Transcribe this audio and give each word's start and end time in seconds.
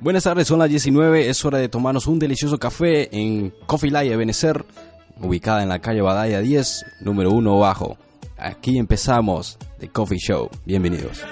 Buenas 0.00 0.24
tardes, 0.24 0.48
son 0.48 0.58
las 0.58 0.68
19, 0.68 1.28
es 1.28 1.44
hora 1.44 1.58
de 1.58 1.68
tomarnos 1.68 2.06
un 2.06 2.18
delicioso 2.18 2.58
café 2.58 3.08
en 3.16 3.52
Coffee 3.66 3.90
Light 3.90 4.14
Benecer, 4.16 4.64
ubicada 5.20 5.62
en 5.62 5.68
la 5.68 5.80
calle 5.80 6.02
Badaya 6.02 6.40
10, 6.40 6.84
número 7.00 7.30
1 7.30 7.58
bajo. 7.58 7.96
Aquí 8.36 8.78
empezamos 8.78 9.58
The 9.78 9.88
Coffee 9.88 10.18
Show. 10.18 10.50
Bienvenidos. 10.64 11.22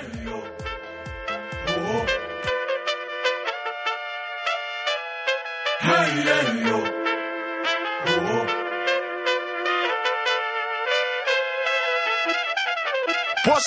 Pues 13.44 13.62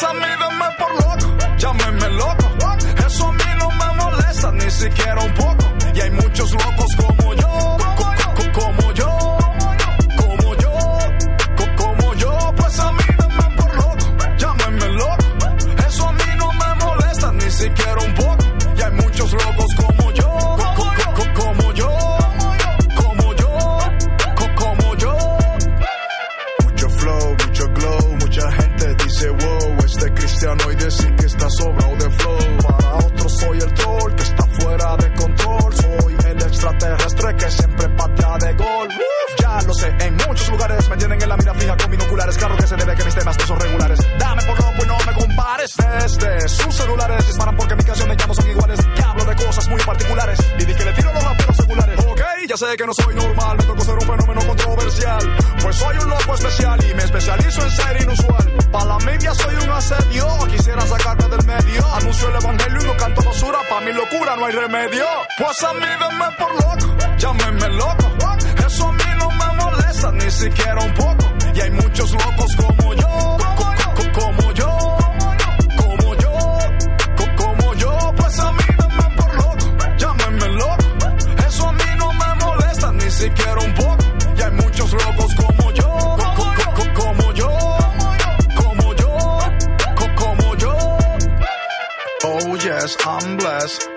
molesta 4.88 4.94
ni 4.94 4.96
siquiera 4.96 5.57
especializo 57.28 57.62
en 57.62 57.72
ser 57.72 58.02
inusual. 58.02 58.58
Para 58.72 58.86
la 58.86 58.98
media 59.00 59.34
soy 59.34 59.56
un 59.56 59.70
asedio, 59.70 60.28
quisiera 60.50 60.82
sacarte 60.82 61.28
del 61.28 61.46
medio. 61.46 61.86
Anuncio 61.96 62.30
el 62.30 62.36
evangelio 62.36 62.82
y 62.82 62.86
no 62.86 62.98
canto 62.98 63.22
basura, 63.24 63.60
pa' 63.70 63.82
mi 63.82 63.94
locura 63.94 64.36
no 64.38 64.46
hay 64.46 64.54
remedio. 64.54 65.06
Pues 65.38 65.64
a 65.64 65.74
mí 65.74 65.80
denme 65.80 66.26
por 66.38 66.54
loco, 66.56 67.18
llámenme 67.18 67.70
loco. 67.70 68.18
Eso 68.66 68.88
a 68.88 68.92
mí 68.92 69.04
no 69.18 69.30
me 69.30 69.64
molesta 69.64 70.12
ni 70.12 70.32
siquiera 70.32 70.82
un 70.82 70.94
poco. 70.94 71.26
Y 71.54 71.60
hay 71.60 71.72
muchos 71.72 72.12
locos 72.12 72.56
como 72.56 72.87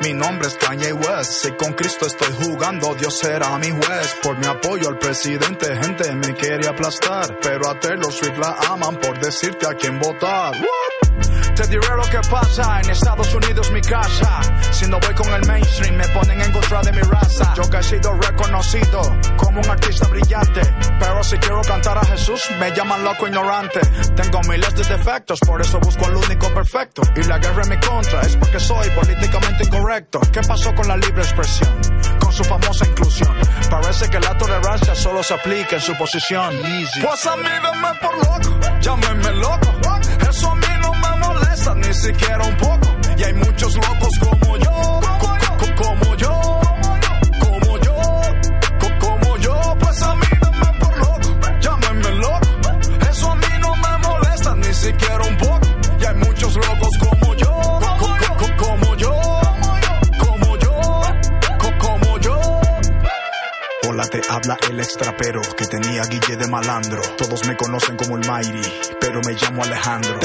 Mi 0.01 0.15
nombre 0.15 0.49
es 0.49 0.55
Kanye 0.55 0.93
West. 0.93 1.33
Si 1.43 1.51
con 1.53 1.73
Cristo 1.73 2.07
estoy 2.07 2.33
jugando, 2.43 2.95
Dios 2.95 3.19
será 3.19 3.59
mi 3.59 3.71
juez. 3.71 4.17
Por 4.23 4.39
mi 4.39 4.47
apoyo 4.47 4.89
al 4.89 4.99
presidente, 4.99 5.77
gente 5.77 6.15
me 6.15 6.35
quiere 6.35 6.69
aplastar. 6.69 7.39
Pero 7.41 7.69
a 7.69 7.79
Taylor 7.79 8.13
Swift 8.13 8.39
la 8.39 8.57
aman 8.69 8.97
por 8.97 9.19
decirte 9.19 9.67
a 9.67 9.75
quién 9.75 9.99
votar. 9.99 10.55
Te 11.61 11.67
diré 11.67 11.95
lo 11.95 12.05
que 12.05 12.27
pasa 12.31 12.81
en 12.81 12.89
Estados 12.89 13.35
Unidos, 13.35 13.71
mi 13.71 13.83
casa. 13.83 14.41
Si 14.71 14.87
no 14.87 14.99
voy 14.99 15.15
con 15.15 15.29
el 15.29 15.47
mainstream, 15.47 15.95
me 15.95 16.09
ponen 16.09 16.41
en 16.41 16.53
contra 16.53 16.81
de 16.81 16.91
mi 16.91 17.03
raza. 17.03 17.53
Yo 17.55 17.69
que 17.69 17.77
he 17.77 17.83
sido 17.83 18.15
reconocido 18.15 19.03
como 19.37 19.61
un 19.61 19.69
artista 19.69 20.09
brillante. 20.09 20.63
Pero 20.99 21.23
si 21.23 21.37
quiero 21.37 21.61
cantar 21.61 21.99
a 21.99 22.05
Jesús, 22.07 22.41
me 22.59 22.73
llaman 22.73 23.05
loco 23.05 23.27
ignorante. 23.27 23.81
Tengo 24.17 24.41
miles 24.49 24.75
de 24.75 24.85
defectos, 24.85 25.39
por 25.41 25.61
eso 25.61 25.79
busco 25.81 26.07
al 26.07 26.17
único 26.17 26.49
perfecto. 26.55 27.03
Y 27.15 27.25
la 27.25 27.37
guerra 27.37 27.63
en 27.65 27.69
mi 27.69 27.79
contra 27.79 28.23
es 28.23 28.39
porque 28.39 28.59
soy 28.59 28.89
políticamente 28.93 29.65
incorrecto. 29.65 30.21
¿Qué 30.33 30.41
pasó 30.41 30.75
con 30.75 30.89
la 30.89 30.97
libre 30.97 31.23
expresión? 31.23 31.79
Con 32.21 32.33
su 32.33 32.43
famosa 32.43 32.87
inclusión. 32.87 33.37
Parece 33.69 34.09
que 34.09 34.19
la 34.19 34.35
tolerancia 34.39 34.95
solo 34.95 35.23
se 35.23 35.35
aplica 35.35 35.77
en 35.77 35.83
su 35.83 35.95
posición. 35.99 36.55
Pues 37.03 37.27
a 37.27 37.37
mí 37.37 37.43
denme 37.43 37.95
por 38.01 38.17
loco, 38.17 38.81
llámenme 38.81 39.33
loco. 39.33 39.75
Eso 40.27 40.51
a 40.51 40.55
mí 40.55 40.67
no 40.81 40.95
me 40.95 41.20
ni 41.77 41.95
siquiera 41.95 42.45
un 42.45 42.57
poco. 42.57 42.89
Y 43.17 43.23
hay 43.23 43.33
muchos 43.35 43.75
locos 43.75 44.19
como 44.19 44.57
yo, 44.57 45.01
co- 45.21 45.37
co- 45.59 45.75
como 45.77 46.17
yo, 46.17 46.61
como 47.41 47.79
yo, 47.79 47.95
co- 48.81 48.99
como 49.07 49.37
yo. 49.37 49.77
Pues 49.79 50.03
a 50.03 50.15
mí 50.15 50.27
denme 50.41 50.79
por 50.81 50.99
loco, 50.99 51.41
llámenme 51.61 52.11
loco. 52.13 53.09
Eso 53.11 53.31
a 53.31 53.35
mí 53.37 53.47
no 53.61 53.77
me 53.77 53.99
molesta 54.09 54.55
ni 54.57 54.73
siquiera 54.75 55.23
un 55.25 55.37
poco. 55.37 55.61
Y 56.01 56.05
hay 56.07 56.15
muchos 56.17 56.55
locos 56.57 56.91
como 56.99 57.35
yo, 57.35 57.51
co- 57.51 57.99
co- 57.99 58.37
co- 58.39 58.57
como 58.67 58.97
yo, 58.97 59.21
como 60.19 60.57
yo, 60.57 60.81
co- 61.59 61.79
como 61.79 62.19
yo. 62.19 62.41
Hola, 63.89 64.07
te 64.07 64.21
habla 64.31 64.57
el 64.71 64.81
extrapero 64.81 65.41
que 65.57 65.67
tenía 65.67 66.03
Guille 66.05 66.37
de 66.37 66.47
malandro. 66.49 67.03
Todos 67.19 67.45
me 67.47 67.57
conocen 67.57 67.97
como 67.97 68.17
el 68.17 68.27
Mighty, 68.29 68.63
pero 69.01 69.21
me 69.27 69.35
llamo 69.35 69.63
Alejandro. 69.65 70.19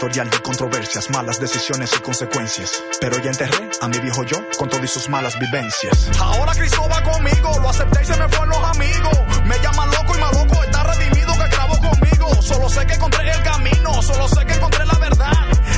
Historial 0.00 0.30
de 0.30 0.40
controversias, 0.40 1.10
malas 1.10 1.38
decisiones 1.38 1.92
y 1.94 2.00
consecuencias. 2.00 2.82
Pero 3.02 3.18
ya 3.18 3.32
enterré 3.32 3.68
a 3.82 3.86
mi 3.86 3.98
viejo 3.98 4.24
yo 4.24 4.38
con 4.56 4.66
todas 4.66 4.90
sus 4.90 5.10
malas 5.10 5.38
vivencias. 5.38 6.08
Ahora 6.18 6.52
Cristo 6.54 6.88
va 6.90 7.02
conmigo, 7.02 7.58
lo 7.60 7.68
acepté 7.68 8.00
y 8.00 8.06
se 8.06 8.16
me 8.16 8.26
fueron 8.30 8.48
los 8.48 8.64
amigos. 8.64 9.18
Me 9.44 9.58
llaman 9.58 9.90
loco 9.90 10.16
y 10.16 10.20
más 10.20 10.32
loco 10.32 10.64
está 10.64 10.84
redimido 10.84 11.34
que 11.34 11.48
grabó 11.54 11.78
conmigo. 11.78 12.40
Solo 12.40 12.70
sé 12.70 12.86
que 12.86 12.94
encontré 12.94 13.30
el 13.30 13.42
camino, 13.42 14.00
solo 14.00 14.26
sé 14.26 14.46
que 14.46 14.54
encontré 14.54 14.86
la 14.86 14.98
verdad. 14.98 15.32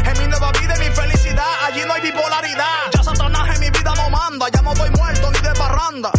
En 0.07 0.19
mi 0.23 0.29
nueva 0.29 0.53
vida 0.53 0.77
y 0.77 0.89
mi 0.89 0.95
felicidad, 0.95 1.53
allí 1.67 1.81
no 1.85 1.93
hay 1.93 2.03
bipolaridad. 2.03 2.93
Ya 2.95 3.03
Satanás 3.03 3.57
en 3.57 3.61
mi 3.61 3.71
vida 3.71 3.93
no 3.97 4.09
manda, 4.09 4.47
ya 4.55 4.63
no 4.63 4.73
estoy 4.73 4.91
muerto 4.91 5.33
ni 5.33 5.39
de 5.41 5.55
parranda. 5.55 6.13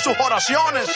Sus 0.00 0.18
oraciones. 0.18 0.86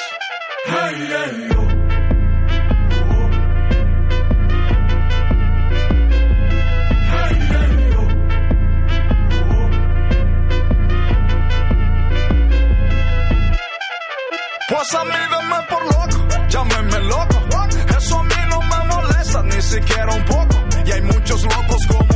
Pues 14.69 14.95
a 14.95 15.05
mí 15.05 15.11
denme 15.11 15.63
por 15.69 15.85
loco, 15.85 16.47
llámenme 16.49 16.99
loco. 17.01 17.37
Eso 17.97 18.19
a 18.19 18.23
mí 18.23 18.35
no 18.49 18.61
me 18.61 18.85
molesta 18.85 19.43
ni 19.43 19.63
siquiera 19.63 20.13
un 20.13 20.25
poco. 20.25 20.57
Y 20.85 20.93
hay 20.93 21.01
muchos 21.03 21.43
locos 21.43 21.87
como 21.89 22.08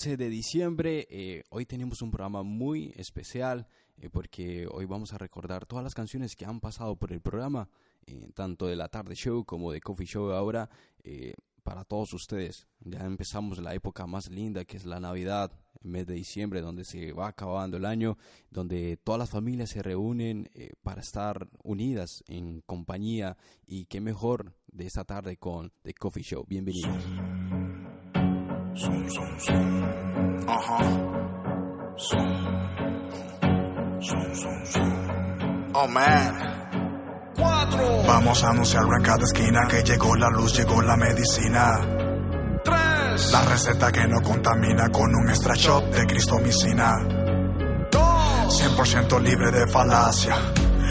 11 0.00 0.16
de 0.16 0.30
diciembre. 0.30 1.06
Eh, 1.10 1.42
hoy 1.50 1.66
tenemos 1.66 2.00
un 2.00 2.10
programa 2.10 2.42
muy 2.42 2.90
especial 2.96 3.66
eh, 3.98 4.08
porque 4.08 4.66
hoy 4.72 4.86
vamos 4.86 5.12
a 5.12 5.18
recordar 5.18 5.66
todas 5.66 5.84
las 5.84 5.94
canciones 5.94 6.36
que 6.36 6.46
han 6.46 6.58
pasado 6.58 6.96
por 6.96 7.12
el 7.12 7.20
programa 7.20 7.68
eh, 8.06 8.30
tanto 8.34 8.66
de 8.66 8.76
la 8.76 8.88
tarde 8.88 9.14
show 9.14 9.44
como 9.44 9.70
de 9.72 9.82
coffee 9.82 10.06
show 10.06 10.30
ahora, 10.32 10.70
eh, 11.04 11.34
para 11.62 11.84
todos 11.84 12.14
ustedes. 12.14 12.66
Ya 12.80 13.00
empezamos 13.00 13.58
la 13.58 13.74
época 13.74 14.06
más 14.06 14.30
linda 14.30 14.64
que 14.64 14.78
es 14.78 14.86
la 14.86 15.00
Navidad, 15.00 15.52
el 15.82 15.90
mes 15.90 16.06
de 16.06 16.14
diciembre, 16.14 16.62
donde 16.62 16.86
se 16.86 17.12
va 17.12 17.28
acabando 17.28 17.76
el 17.76 17.84
año, 17.84 18.16
donde 18.50 18.96
todas 18.96 19.18
las 19.18 19.28
familias 19.28 19.68
se 19.68 19.82
reúnen 19.82 20.48
eh, 20.54 20.70
para 20.82 21.02
estar 21.02 21.46
unidas 21.62 22.24
en 22.26 22.62
compañía 22.62 23.36
y 23.66 23.84
qué 23.84 24.00
mejor 24.00 24.54
de 24.66 24.86
esta 24.86 25.04
tarde 25.04 25.36
con 25.36 25.72
The 25.82 25.92
Coffee 25.92 26.22
Show. 26.22 26.46
Bienvenidos. 26.48 27.04
Oh 35.72 35.88
man. 35.88 36.50
Vamos 38.06 38.44
a 38.44 38.50
anunciar 38.50 38.84
en 38.84 39.02
cada 39.02 39.24
esquina 39.24 39.66
que 39.68 39.82
llegó 39.82 40.14
la 40.16 40.28
luz, 40.30 40.56
llegó 40.56 40.82
la 40.82 40.96
medicina. 40.96 41.80
Tres. 42.64 43.32
La 43.32 43.42
receta 43.42 43.90
que 43.92 44.06
no 44.06 44.20
contamina 44.20 44.88
con 44.90 45.14
un 45.14 45.28
extra 45.28 45.54
shot 45.54 45.84
de 45.94 46.06
cristomicina. 46.06 46.96
100% 47.90 49.20
libre 49.20 49.50
de 49.50 49.66
falacia. 49.68 50.34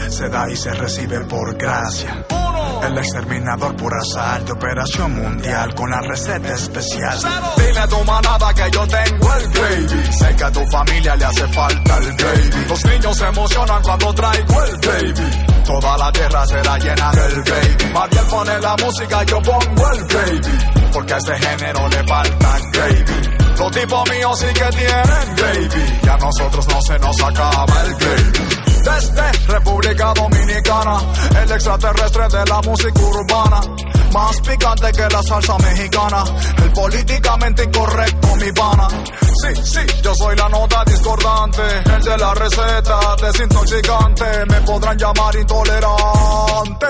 Se 0.08 0.28
da 0.28 0.50
y 0.50 0.56
se 0.56 0.72
recibe 0.72 1.20
por 1.26 1.56
gracia. 1.56 2.24
El 2.82 2.96
exterminador 2.96 3.76
por 3.76 3.92
asalto, 3.94 4.54
operación 4.54 5.14
mundial 5.14 5.74
con 5.74 5.90
la 5.90 6.00
receta 6.00 6.54
especial. 6.54 7.18
Tu 7.88 8.04
manada 8.04 8.54
que 8.54 8.70
yo 8.70 8.86
tengo 8.86 9.34
el 9.34 9.48
gravy. 9.50 10.12
Sé 10.12 10.36
que 10.36 10.44
a 10.44 10.50
tu 10.50 10.66
familia 10.66 11.16
le 11.16 11.24
hace 11.24 11.48
falta 11.48 11.96
el 11.98 12.16
gravy. 12.16 12.50
Los 12.68 12.84
niños 12.84 13.16
se 13.16 13.26
emocionan 13.26 13.82
cuando 13.82 14.14
traigo 14.14 14.64
el 14.64 14.76
gravy. 14.78 15.14
Toda 15.64 15.98
la 15.98 16.12
tierra 16.12 16.46
será 16.46 16.78
llena 16.78 17.10
del 17.12 17.42
gravy. 17.42 17.92
Mariel 17.92 18.24
pone 18.26 18.60
la 18.60 18.76
música, 18.76 19.22
yo 19.24 19.42
pongo 19.42 19.92
el 19.92 20.06
gravy. 20.06 20.40
Porque 20.92 21.14
a 21.14 21.16
este 21.16 21.38
género 21.38 21.88
le 21.88 22.04
falta 22.06 22.58
gravy. 22.72 23.04
Los 23.58 23.70
tipos 23.72 24.10
míos 24.10 24.38
sí 24.38 24.46
que 24.46 24.68
tienen 24.76 25.36
gravy. 25.36 25.68
Y 26.02 26.08
a 26.08 26.16
nosotros 26.16 26.66
no 26.68 26.80
se 26.82 26.98
nos 26.98 27.20
acaba 27.22 27.82
el 27.84 27.94
gravy. 27.94 28.60
Desde 28.82 29.32
República 29.46 30.12
Dominicana, 30.14 30.98
el 31.42 31.52
extraterrestre 31.52 32.28
de 32.28 32.44
la 32.46 32.60
música 32.62 33.00
urbana. 33.00 33.60
Más 34.12 34.40
picante 34.40 34.92
que 34.92 35.08
la 35.08 35.22
salsa 35.22 35.56
mexicana. 35.58 36.24
El 36.62 36.72
políticamente 36.72 37.64
incorrecto, 37.64 38.36
mi 38.36 38.52
pana. 38.52 38.88
Sí, 39.42 39.62
sí, 39.62 39.80
yo 40.02 40.14
soy 40.14 40.36
la 40.36 40.48
nota 40.48 40.84
discordante. 40.84 41.62
El 41.96 42.02
de 42.02 42.18
la 42.18 42.34
receta 42.34 43.16
desintoxicante. 43.22 44.24
Me 44.48 44.60
podrán 44.62 44.98
llamar 44.98 45.36
intolerante. 45.36 46.86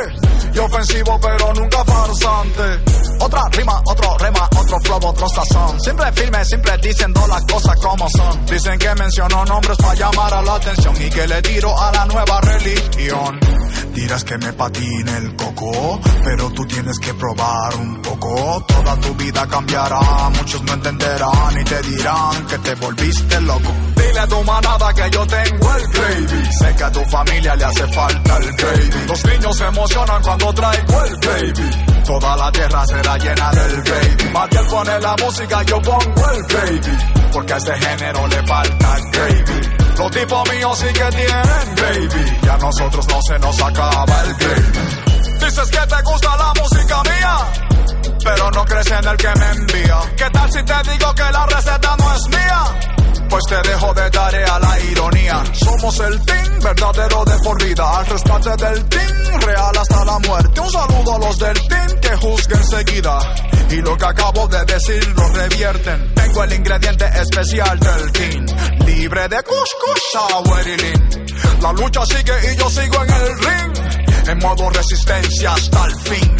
Y 0.55 0.58
ofensivo, 0.58 1.20
pero 1.20 1.52
nunca 1.55 1.84
farsante. 1.84 3.00
Otra 3.20 3.43
rima, 3.52 3.81
otro 3.84 4.16
rema, 4.19 4.49
otro 4.56 4.78
flow, 4.81 4.99
otro 5.05 5.28
sazón. 5.28 5.78
Siempre 5.81 6.12
firme, 6.12 6.44
siempre 6.44 6.78
diciendo 6.78 7.26
las 7.28 7.44
cosas 7.44 7.76
como 7.76 8.08
son. 8.08 8.46
Dicen 8.46 8.78
que 8.78 8.94
menciono 8.94 9.44
nombres 9.44 9.76
para 9.76 9.94
llamar 9.94 10.34
a 10.34 10.43
la 10.43 10.55
atención 10.55 10.94
y 11.00 11.11
que 11.11 11.26
le 11.26 11.43
tiro 11.43 11.78
a 11.78 11.93
la 11.93 12.06
nueva 12.06 12.40
religión. 12.40 13.38
Dirás 13.94 14.25
que 14.25 14.38
me 14.38 14.52
patine 14.52 15.16
el 15.19 15.37
coco, 15.37 16.00
pero 16.25 16.50
tú 16.50 16.64
tienes 16.64 16.99
que 16.99 17.10
probar 17.15 17.75
un 17.77 18.03
poco. 18.03 18.65
Toda 18.67 18.97
tu 19.01 19.15
vida 19.15 19.47
cambiará, 19.47 20.31
muchos 20.31 20.62
no 20.62 20.73
entenderán 20.75 21.61
y 21.61 21.65
te 21.65 21.83
dirán 21.83 22.47
que 22.47 22.59
te 22.59 22.75
volviste 22.77 23.41
loco. 23.43 23.73
Dile 23.97 24.21
a 24.21 24.27
tu 24.27 24.43
manada 24.45 24.93
que 24.95 25.11
yo 25.11 25.27
tengo 25.27 25.75
el 25.75 25.89
gravy. 25.89 26.53
Sé 26.59 26.75
que 26.77 26.85
a 26.85 26.93
tu 26.93 27.05
familia 27.07 27.57
le 27.57 27.65
hace 27.65 27.87
falta 27.89 28.37
el 28.37 28.53
gravy. 28.57 29.07
Los 29.07 29.25
niños 29.25 29.57
se 29.57 29.65
emocionan 29.65 30.23
cuando 30.23 30.53
traigo 30.53 31.05
el 31.05 31.17
gravy. 31.17 31.71
Toda 32.05 32.37
la 32.37 32.53
tierra 32.53 32.87
será 32.87 33.19
llena 33.19 33.51
del 33.51 33.83
gravy. 33.83 34.31
Matiel 34.33 34.67
pone 34.67 35.01
la 35.01 35.17
música, 35.25 35.62
yo 35.62 35.81
pongo 35.83 36.31
el 36.33 36.43
gravy. 36.49 36.99
Porque 37.33 37.53
a 37.53 37.57
este 37.57 37.75
género 37.75 38.27
le 38.27 38.47
falta 38.47 38.97
gravy. 39.12 39.61
Los 39.99 40.11
tipos 40.11 40.51
míos 40.51 40.79
sí 40.79 40.87
que 40.87 41.17
tienen 41.17 41.75
gravy. 41.77 42.39
Y 42.43 42.49
a 42.49 42.57
nosotros 42.57 43.07
no 43.09 43.21
se 43.23 43.39
nos 43.39 43.61
acaba 43.61 44.23
el 44.25 44.35
gravy. 44.35 45.00
Dices 45.50 45.69
que 45.69 45.85
te 45.85 46.02
gusta 46.02 46.37
la 46.37 46.52
música 46.62 47.02
mía, 47.02 47.37
pero 48.23 48.50
no 48.52 48.64
crees 48.64 48.87
en 48.87 49.05
el 49.05 49.17
que 49.17 49.29
me 49.35 49.50
envía. 49.50 49.99
¿Qué 50.17 50.31
tal 50.31 50.52
si 50.52 50.62
te 50.62 50.93
digo 50.93 51.12
que 51.12 51.32
la 51.32 51.47
receta 51.47 51.97
no 51.99 52.14
es 52.14 52.29
mía? 52.29 52.64
Pues 53.29 53.44
te 53.49 53.69
dejo 53.69 53.93
de 53.93 54.11
tarea 54.11 54.58
la 54.61 54.79
ironía. 54.79 55.43
Somos 55.52 55.99
el 55.99 56.25
team 56.25 56.61
verdadero 56.61 57.25
de 57.25 57.38
por 57.43 57.64
vida. 57.64 57.99
Al 57.99 58.06
rescate 58.06 58.50
del 58.64 58.85
team, 58.91 59.41
real 59.41 59.76
hasta 59.76 60.05
la 60.05 60.19
muerte. 60.20 60.61
Un 60.61 60.70
saludo 60.70 61.14
a 61.17 61.19
los 61.19 61.38
del 61.41 61.67
team 61.67 62.00
que 62.00 62.17
juzguen 62.17 62.61
enseguida. 62.61 63.19
Y 63.70 63.76
lo 63.82 63.97
que 63.97 64.05
acabo 64.05 64.47
de 64.47 64.64
decir 64.67 65.14
lo 65.17 65.29
revierten. 65.31 66.14
Tengo 66.14 66.44
el 66.44 66.52
ingrediente 66.52 67.06
especial 67.06 67.81
del 67.81 68.12
team. 68.12 68.47
Libre 68.87 69.29
de 69.29 69.43
cuscus, 69.43 70.00
sour 70.12 70.69
y. 70.69 71.61
La 71.61 71.73
lucha 71.73 72.06
sigue 72.06 72.52
y 72.52 72.56
yo 72.56 72.70
sigo 72.70 73.05
en 73.05 73.11
el 73.11 73.38
ring. 73.38 74.00
En 74.26 74.38
modo 74.38 74.70
resistencia 74.70 75.52
hasta 75.52 75.84
el 75.87 75.94
fin. 76.00 76.37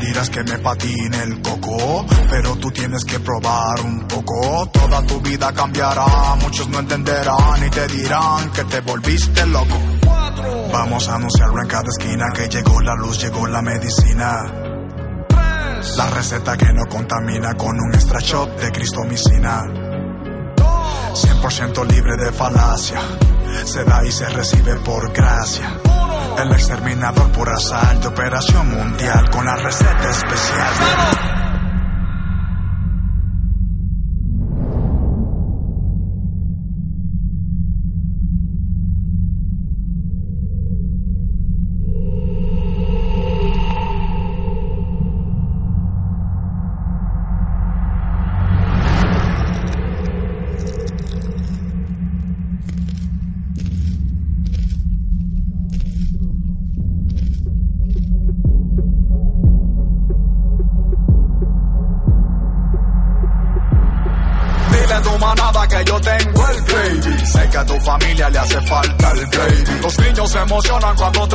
Dirás 0.00 0.30
que 0.30 0.42
me 0.44 0.58
patine 0.58 1.22
el 1.22 1.40
coco, 1.42 2.04
pero 2.28 2.56
tú 2.56 2.70
tienes 2.70 3.04
que 3.04 3.18
probar 3.20 3.80
un 3.80 4.06
poco. 4.06 4.66
Toda 4.72 5.02
tu 5.02 5.20
vida 5.20 5.52
cambiará, 5.52 6.34
muchos 6.40 6.68
no 6.68 6.78
entenderán 6.80 7.66
y 7.66 7.70
te 7.70 7.86
dirán 7.88 8.50
que 8.50 8.64
te 8.64 8.80
volviste 8.80 9.46
loco. 9.46 9.78
Vamos 10.72 11.08
a 11.08 11.14
anunciarlo 11.14 11.62
en 11.62 11.68
cada 11.68 11.88
esquina 11.88 12.26
que 12.34 12.48
llegó 12.48 12.80
la 12.82 12.94
luz, 12.94 13.20
llegó 13.20 13.46
la 13.46 13.62
medicina. 13.62 14.36
La 15.96 16.10
receta 16.10 16.56
que 16.56 16.72
no 16.72 16.84
contamina 16.86 17.54
con 17.54 17.78
un 17.78 17.94
extra 17.94 18.20
shot 18.20 18.60
de 18.60 18.72
cristomicina. 18.72 19.62
100% 21.14 21.86
libre 21.86 22.16
de 22.16 22.32
falacia. 22.32 23.00
Se 23.64 23.84
da 23.84 24.04
y 24.04 24.12
se 24.12 24.28
recibe 24.28 24.74
por 24.76 25.12
gracia. 25.12 25.78
El 26.96 27.02
exterminador 27.02 27.32
por 27.32 27.48
asalto, 27.50 28.08
operación 28.08 28.70
mundial 28.70 29.28
con 29.30 29.44
la 29.44 29.56
receta 29.56 30.08
especial. 30.08 31.35
Emocionan 70.56 70.96
cuando 70.96 71.25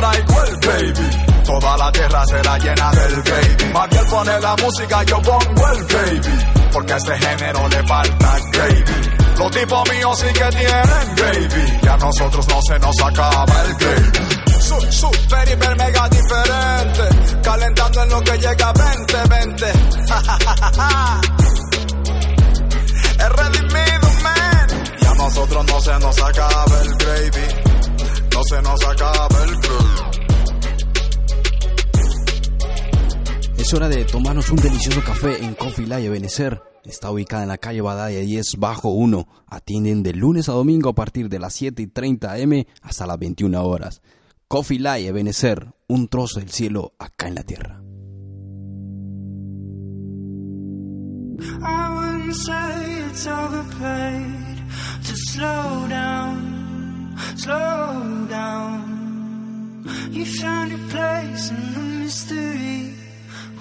Live 35.92 36.08
Benecer. 36.08 36.62
Está 36.84 37.10
ubicada 37.10 37.42
en 37.42 37.50
la 37.50 37.58
calle 37.58 37.82
Badaya 37.82 38.20
10 38.20 38.56
bajo 38.56 38.88
1. 38.90 39.28
Atienden 39.46 40.02
de 40.02 40.14
lunes 40.14 40.48
a 40.48 40.52
domingo 40.52 40.88
a 40.88 40.94
partir 40.94 41.28
de 41.28 41.38
las 41.38 41.52
7 41.52 41.82
y 41.82 41.86
30 41.86 42.32
am 42.32 42.64
hasta 42.80 43.06
las 43.06 43.18
21 43.18 43.62
horas. 43.62 44.00
Coffee 44.48 44.78
Live 44.78 45.12
Benecer, 45.12 45.74
un 45.88 46.08
trozo 46.08 46.40
del 46.40 46.50
cielo 46.50 46.94
acá 46.98 47.28
en 47.28 47.34
la 47.34 47.42
tierra. 47.42 47.82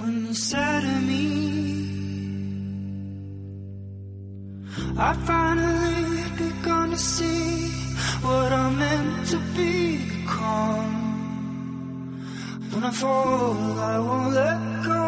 When 0.01 0.25
you 0.25 0.33
said 0.33 0.81
to 0.81 0.99
me, 1.01 1.80
I 4.97 5.13
finally 5.25 6.23
begun 6.37 6.91
to 6.91 6.97
see 6.97 7.69
what 8.21 8.51
I'm 8.51 8.77
meant 8.77 9.27
to 9.29 9.37
become. 9.55 10.97
When 12.71 12.83
I 12.83 12.91
fall, 12.91 13.79
I 13.79 13.99
won't 13.99 14.33
let 14.33 14.59
go. 14.85 15.03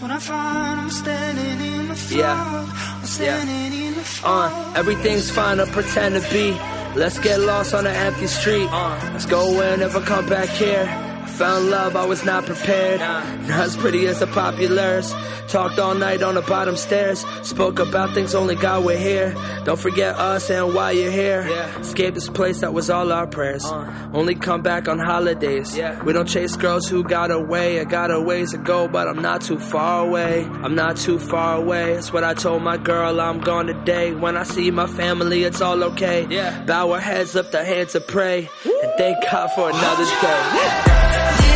When 0.00 0.10
I 0.10 0.18
find 0.18 0.80
I'm 0.80 0.90
standing 0.90 1.60
in 1.60 1.88
the 1.88 1.94
front, 1.94 2.20
Yeah. 2.20 2.66
I'm 3.00 3.06
standing 3.06 3.72
in 3.86 3.94
the 3.94 4.00
front. 4.04 4.52
Uh, 4.52 4.72
everything's 4.80 5.30
fine, 5.30 5.60
I 5.60 5.64
pretend 5.70 6.14
to 6.20 6.22
be. 6.32 6.58
Let's 6.94 7.18
get 7.18 7.40
lost 7.40 7.72
on 7.74 7.86
an 7.86 7.94
empty 7.94 8.26
street. 8.26 8.68
Uh, 8.70 8.98
let's 9.12 9.26
go 9.26 9.54
away 9.54 9.72
and 9.72 9.80
never 9.80 10.00
come 10.00 10.26
back 10.28 10.48
here. 10.48 10.84
I 11.32 11.34
found 11.34 11.70
love, 11.70 11.96
I 11.96 12.04
was 12.04 12.26
not 12.26 12.44
prepared. 12.44 13.00
Not 13.00 13.50
as 13.50 13.74
pretty 13.74 14.06
as 14.06 14.20
the 14.20 14.26
populars. 14.26 15.08
Talked 15.48 15.78
all 15.78 15.94
night 15.94 16.22
on 16.22 16.34
the 16.34 16.42
bottom 16.42 16.76
stairs. 16.76 17.24
Spoke 17.42 17.78
about 17.78 18.12
things 18.12 18.34
only 18.34 18.54
God 18.54 18.84
would 18.84 18.98
hear. 18.98 19.34
Don't 19.64 19.78
forget 19.78 20.14
us 20.16 20.50
and 20.50 20.74
why 20.74 20.90
you're 20.90 21.10
here. 21.10 21.40
Escape 21.80 22.12
this 22.12 22.28
place 22.28 22.60
that 22.60 22.74
was 22.74 22.90
all 22.90 23.10
our 23.12 23.26
prayers. 23.26 23.64
Uh. 23.64 24.10
Only 24.12 24.34
come 24.34 24.60
back 24.60 24.88
on 24.88 24.98
holidays. 24.98 25.74
We 26.04 26.12
don't 26.12 26.28
chase 26.28 26.54
girls 26.56 26.86
who 26.86 27.02
got 27.02 27.30
away. 27.30 27.80
I 27.80 27.84
got 27.84 28.10
a 28.10 28.20
ways 28.20 28.50
to 28.50 28.58
go, 28.58 28.86
but 28.86 29.08
I'm 29.08 29.22
not 29.22 29.40
too 29.40 29.58
far 29.58 30.06
away. 30.06 30.44
I'm 30.44 30.74
not 30.74 30.98
too 30.98 31.18
far 31.18 31.56
away. 31.56 31.94
That's 31.94 32.12
what 32.12 32.24
I 32.24 32.34
told 32.34 32.62
my 32.62 32.76
girl. 32.76 33.20
I'm 33.22 33.40
gone 33.40 33.66
today. 33.66 34.12
When 34.14 34.36
I 34.36 34.42
see 34.42 34.70
my 34.70 34.86
family, 34.86 35.44
it's 35.44 35.62
all 35.62 35.82
okay. 35.84 36.26
Bow 36.66 36.92
our 36.92 37.00
heads, 37.00 37.34
lift 37.34 37.54
our 37.54 37.64
hands 37.64 37.92
to 37.92 38.00
pray, 38.00 38.50
and 38.64 38.71
thank 38.96 39.22
God 39.22 39.50
for 39.52 39.70
another 39.70 40.04
day. 40.20 41.51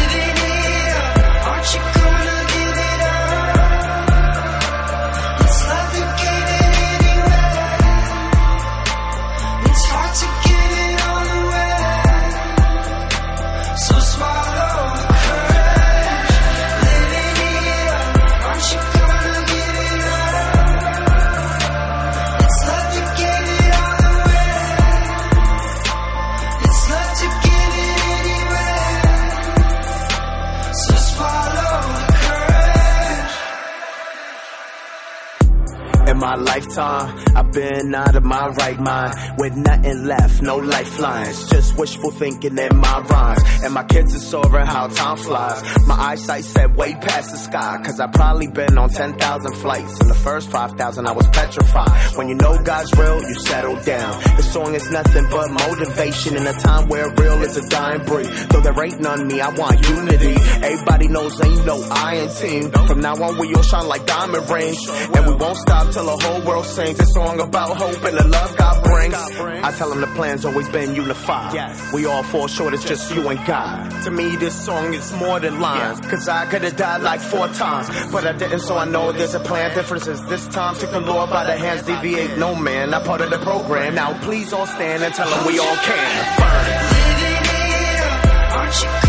Lifetime, 36.46 37.24
I've 37.36 37.52
been 37.52 37.94
out 37.94 38.16
of 38.16 38.24
my 38.24 38.48
right 38.48 38.78
mind 38.78 39.14
with 39.38 39.56
nothing 39.56 40.06
left, 40.06 40.42
no 40.42 40.56
lifelines. 40.56 41.48
Just 41.50 41.76
wishful 41.76 42.10
thinking 42.12 42.56
in 42.56 42.76
my 42.76 43.00
rhymes. 43.00 43.42
And 43.62 43.74
my 43.74 43.84
kids 43.84 44.14
are 44.14 44.18
soaring 44.18 44.66
how 44.66 44.88
time 44.88 45.16
flies. 45.16 45.86
My 45.86 45.94
eyesight 45.94 46.44
set 46.44 46.74
way 46.76 46.94
past 46.94 47.32
the 47.32 47.38
sky. 47.38 47.82
Cause 47.84 48.00
I 48.00 48.06
probably 48.06 48.46
been 48.46 48.78
on 48.78 48.88
10,000 48.88 49.54
flights. 49.54 50.00
In 50.00 50.08
the 50.08 50.14
first 50.14 50.50
5,000, 50.50 51.06
I 51.06 51.12
was 51.12 51.28
petrified. 51.28 52.16
When 52.16 52.28
you 52.28 52.34
know 52.34 52.56
God's 52.62 52.92
real, 52.96 53.20
you 53.20 53.34
settle 53.34 53.76
down. 53.82 54.22
The 54.36 54.42
song 54.42 54.74
is 54.74 54.90
nothing 54.90 55.26
but 55.30 55.50
motivation 55.50 56.36
in 56.36 56.46
a 56.46 56.52
time 56.52 56.88
where 56.88 57.10
real 57.10 57.42
is 57.42 57.56
a 57.56 57.68
dying 57.68 58.04
breed. 58.04 58.26
Though 58.50 58.60
there 58.60 58.84
ain't 58.84 59.00
none 59.00 59.26
me, 59.26 59.40
I 59.40 59.50
want 59.50 59.86
unity. 59.88 60.34
Everybody 60.62 61.08
knows 61.08 61.40
ain't 61.44 61.66
no 61.66 61.82
iron 61.90 62.28
team. 62.30 62.70
From 62.86 63.00
now 63.00 63.14
on, 63.14 63.38
we 63.38 63.54
all 63.54 63.62
shine 63.62 63.88
like 63.88 64.06
diamond 64.06 64.48
rings. 64.48 64.88
And 64.88 65.26
we 65.26 65.34
won't 65.34 65.58
stop 65.58 65.92
till 65.92 66.06
the 66.06 66.16
whole 66.16 66.35
world 66.44 66.66
sings 66.66 66.98
a 67.00 67.06
song 67.06 67.40
about 67.40 67.76
hope 67.76 68.02
and 68.04 68.16
the 68.16 68.26
love 68.28 68.56
God 68.56 68.82
brings. 68.84 69.14
I 69.14 69.72
tell 69.76 69.90
them 69.90 70.00
the 70.00 70.06
plan's 70.08 70.44
always 70.44 70.68
been 70.68 70.94
unified. 70.94 71.54
We 71.92 72.06
all 72.06 72.22
fall 72.22 72.46
short, 72.48 72.74
it's 72.74 72.84
just 72.84 73.14
you 73.14 73.28
and 73.28 73.44
God. 73.46 73.90
To 74.04 74.10
me, 74.10 74.36
this 74.36 74.54
song 74.64 74.94
is 74.94 75.12
more 75.14 75.40
than 75.40 75.60
lines. 75.60 76.00
Cause 76.00 76.28
I 76.28 76.46
could 76.46 76.62
have 76.62 76.76
died 76.76 77.02
like 77.02 77.20
four 77.20 77.48
times. 77.48 77.88
But 78.12 78.26
I 78.26 78.32
didn't, 78.32 78.60
so 78.60 78.76
I 78.76 78.84
know 78.84 79.12
there's 79.12 79.34
a 79.34 79.40
plan. 79.40 79.74
Differences 79.74 80.22
this 80.26 80.46
time. 80.48 80.74
Took 80.76 80.90
the 80.90 81.00
Lord 81.00 81.30
by 81.30 81.44
the 81.44 81.56
hands, 81.56 81.82
deviate 81.82 82.38
no 82.38 82.54
man. 82.54 82.94
I'm 82.94 83.02
part 83.04 83.20
of 83.20 83.30
the 83.30 83.38
program. 83.38 83.94
Now 83.94 84.18
please 84.20 84.52
all 84.52 84.66
stand 84.66 85.02
and 85.02 85.14
tell 85.14 85.28
them 85.28 85.46
we 85.46 85.58
all 85.58 85.76
can. 85.76 86.36
Fine. 86.36 86.66
Living 86.92 87.46
it 87.50 88.00
up, 88.02 88.52
aren't 88.52 88.82
you 88.82 89.05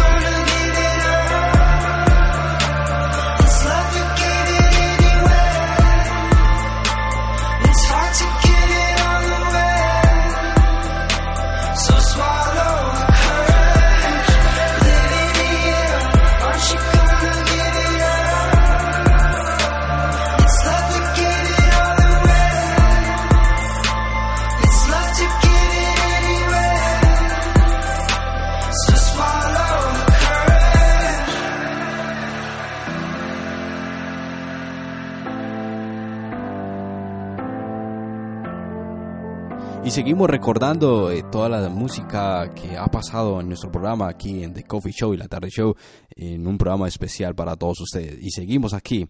seguimos 39.98 40.30
recordando 40.30 41.10
eh, 41.10 41.24
toda 41.32 41.50
la 41.50 41.70
música 41.70 42.54
que 42.54 42.78
ha 42.78 42.86
pasado 42.86 43.42
en 43.42 43.48
nuestro 43.48 43.72
programa 43.72 44.08
aquí 44.08 44.44
en 44.44 44.54
The 44.54 44.62
Coffee 44.62 44.94
Show 44.94 45.16
y 45.16 45.18
la 45.18 45.28
Tarde 45.28 45.50
Show, 45.50 45.74
en 46.16 46.46
un 46.46 46.56
programa 46.56 46.88
especial 46.88 47.34
para 47.34 47.56
todos 47.56 47.82
ustedes. 47.82 48.20
Y 48.22 48.30
seguimos 48.30 48.76
aquí 48.76 49.08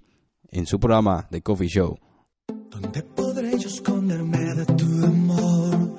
en 0.50 0.66
su 0.66 0.80
programa 0.80 1.28
The 1.30 1.42
Coffee 1.42 1.68
Show. 1.68 1.98
¿Dónde 2.72 3.04
podré 3.04 3.60
yo 3.60 3.68
esconderme 3.68 4.38
de 4.38 4.66
tu 4.66 4.86
amor? 5.06 5.98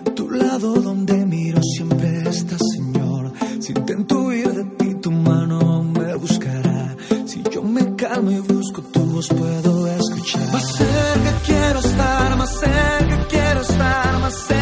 A 0.00 0.04
tu 0.14 0.30
lado 0.30 0.72
donde 0.72 1.26
miro 1.26 1.60
siempre 1.62 2.22
estás, 2.26 2.62
Señor. 2.74 3.34
Si 3.60 3.72
intento 3.72 4.22
huir 4.22 4.48
de 4.48 4.64
ti, 4.78 4.94
tu 5.02 5.10
mano 5.10 5.82
me 5.82 6.14
buscará. 6.14 6.96
Si 7.26 7.42
yo 7.50 7.62
me 7.62 7.94
calmo 7.94 8.30
y 8.30 8.38
busco 8.38 8.80
tu 8.80 9.00
voz, 9.00 9.28
puedo 9.28 9.86
escuchar. 9.86 10.50
Más 10.50 10.64
cerca 10.76 11.40
quiero 11.44 11.78
estar, 11.80 12.36
más 12.38 12.58
cerca 12.58 13.26
quiero 13.28 13.49
estar, 14.30 14.59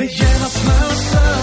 Me 0.00 0.08
llevas 0.08 0.64
más 0.64 1.14
alto, 1.14 1.39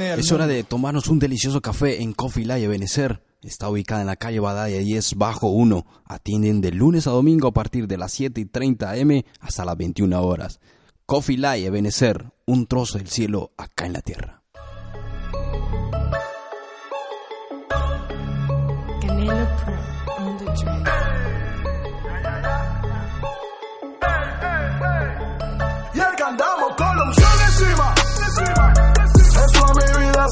Es 0.00 0.32
hora 0.32 0.46
de 0.46 0.64
tomarnos 0.64 1.08
un 1.08 1.18
delicioso 1.18 1.60
café 1.60 2.00
en 2.00 2.14
Coffee 2.14 2.46
Live 2.46 2.68
Benecer. 2.68 3.22
Está 3.42 3.68
ubicada 3.68 4.00
en 4.00 4.06
la 4.06 4.16
calle 4.16 4.40
Badaya 4.40 4.78
10 4.78 5.16
bajo 5.16 5.48
1. 5.48 5.84
Atienden 6.06 6.62
de 6.62 6.72
lunes 6.72 7.06
a 7.06 7.10
domingo 7.10 7.48
a 7.48 7.52
partir 7.52 7.86
de 7.86 7.98
las 7.98 8.12
7 8.12 8.40
y 8.40 8.46
30 8.46 8.92
am 8.92 9.22
hasta 9.40 9.66
las 9.66 9.76
21 9.76 10.22
horas. 10.22 10.58
Coffee 11.04 11.36
Live 11.36 11.68
Benecer, 11.68 12.32
un 12.46 12.66
trozo 12.66 12.96
del 12.96 13.08
cielo 13.08 13.52
acá 13.58 13.84
en 13.84 13.92
la 13.92 14.00
tierra. 14.00 14.39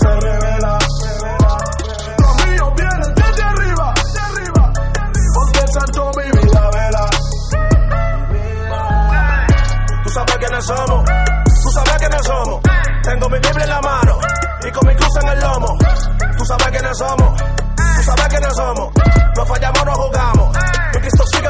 Se 0.00 0.08
revela. 0.20 0.78
Los 2.18 2.46
míos 2.46 2.72
vienen 2.76 3.14
desde 3.14 3.42
arriba. 3.42 3.94
Porque 5.34 5.58
el 5.60 5.68
santo 5.72 6.10
mi 6.16 6.24
vida 6.40 6.70
vela. 6.70 7.04
Tú 10.04 10.08
sabes 10.10 10.36
quiénes 10.38 10.64
somos. 10.64 11.04
Tú 11.62 11.70
sabes 11.74 11.96
quiénes 11.98 12.22
somos. 12.24 12.60
Tengo 13.02 13.28
mi 13.28 13.38
Biblia 13.38 13.64
en 13.64 13.70
la 13.70 13.80
mano. 13.80 14.18
Y 14.66 14.70
con 14.70 14.88
mi 14.88 14.94
cruz 14.94 15.16
en 15.22 15.28
el 15.28 15.40
lomo. 15.40 15.76
Tú 16.38 16.44
sabes 16.44 16.68
quiénes 16.68 16.98
somos. 16.98 17.42
Tú 17.96 18.02
sabes 18.04 18.28
quiénes 18.28 18.54
somos. 18.56 18.92
No 19.36 19.46
fallamos, 19.46 19.84
no 19.84 19.94
jugamos. 19.94 20.37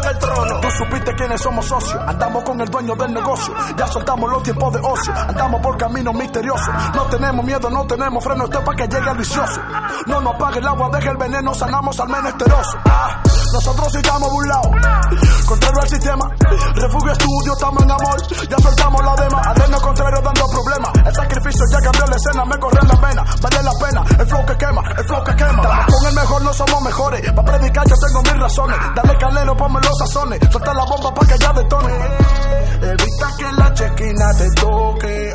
El. 0.09 0.18
Tú 0.61 0.71
supiste 0.71 1.14
quiénes 1.14 1.40
somos 1.40 1.66
socios, 1.66 2.01
andamos 2.07 2.42
con 2.44 2.61
el 2.61 2.68
dueño 2.68 2.94
del 2.97 3.12
negocio, 3.12 3.55
ya 3.77 3.87
soltamos 3.87 4.31
los 4.31 4.42
tiempos 4.42 4.73
de 4.73 4.81
ocio, 4.81 5.12
andamos 5.14 5.61
por 5.61 5.77
caminos 5.77 6.14
misteriosos, 6.14 6.68
no 6.94 7.03
tenemos 7.05 7.44
miedo, 7.44 7.68
no 7.71 7.87
tenemos 7.87 8.25
freno, 8.25 8.44
esto 8.44 8.59
es 8.59 8.64
para 8.64 8.77
que 8.77 8.88
llegue 8.88 9.11
al 9.11 9.18
vicioso, 9.18 9.61
no 10.07 10.21
nos 10.21 10.35
apague 10.35 10.59
el 10.59 10.66
agua, 10.66 10.90
deje 10.92 11.11
el 11.11 11.16
veneno, 11.16 11.55
sanamos 11.55 11.99
al 12.01 12.09
menesteroso, 12.09 12.79
Ah, 12.87 13.23
nosotros 13.53 13.88
sí 13.92 13.99
estamos 13.99 14.31
burlados, 14.31 14.68
contrario 15.47 15.81
al 15.81 15.88
sistema, 15.88 16.31
refugio 16.75 17.12
estudio, 17.12 17.53
estamos 17.53 17.83
en 17.83 17.90
amor, 17.90 18.49
ya 18.49 18.59
soltamos 18.59 19.05
la 19.05 19.16
dema, 19.16 19.42
adeno 19.44 19.81
contrario 19.81 20.21
dando 20.23 20.49
problemas, 20.49 20.92
el 21.07 21.14
sacrificio 21.14 21.64
ya 21.71 21.81
cambió 21.81 22.07
la 22.07 22.16
escena, 22.16 22.44
me 22.44 22.59
corre 22.59 22.81
la 22.83 23.09
pena, 23.09 23.25
vale 23.40 23.62
la 23.62 23.73
pena, 23.81 24.05
el 24.18 24.27
flow 24.29 24.47
que 24.47 24.57
quema, 24.57 24.83
el 24.97 25.05
flow 25.07 25.25
que 25.25 25.27
somos 26.59 26.83
mejores, 26.83 27.33
para 27.33 27.53
predicar 27.53 27.85
yo 27.88 27.94
tengo 27.94 28.23
mil 28.23 28.40
razones, 28.42 28.77
dale 28.97 29.16
calero, 29.18 29.57
ponme 29.57 29.81
los 29.81 29.97
sazones, 29.99 30.40
suelta 30.51 30.75
la 30.75 30.85
bomba 30.85 31.14
para 31.14 31.29
que 31.29 31.38
ya 31.38 31.53
detone. 31.53 31.94
Evita 32.83 33.29
que 33.38 33.53
la 33.53 33.75
chequina 33.75 34.33
te 34.37 34.49
toque, 34.61 35.33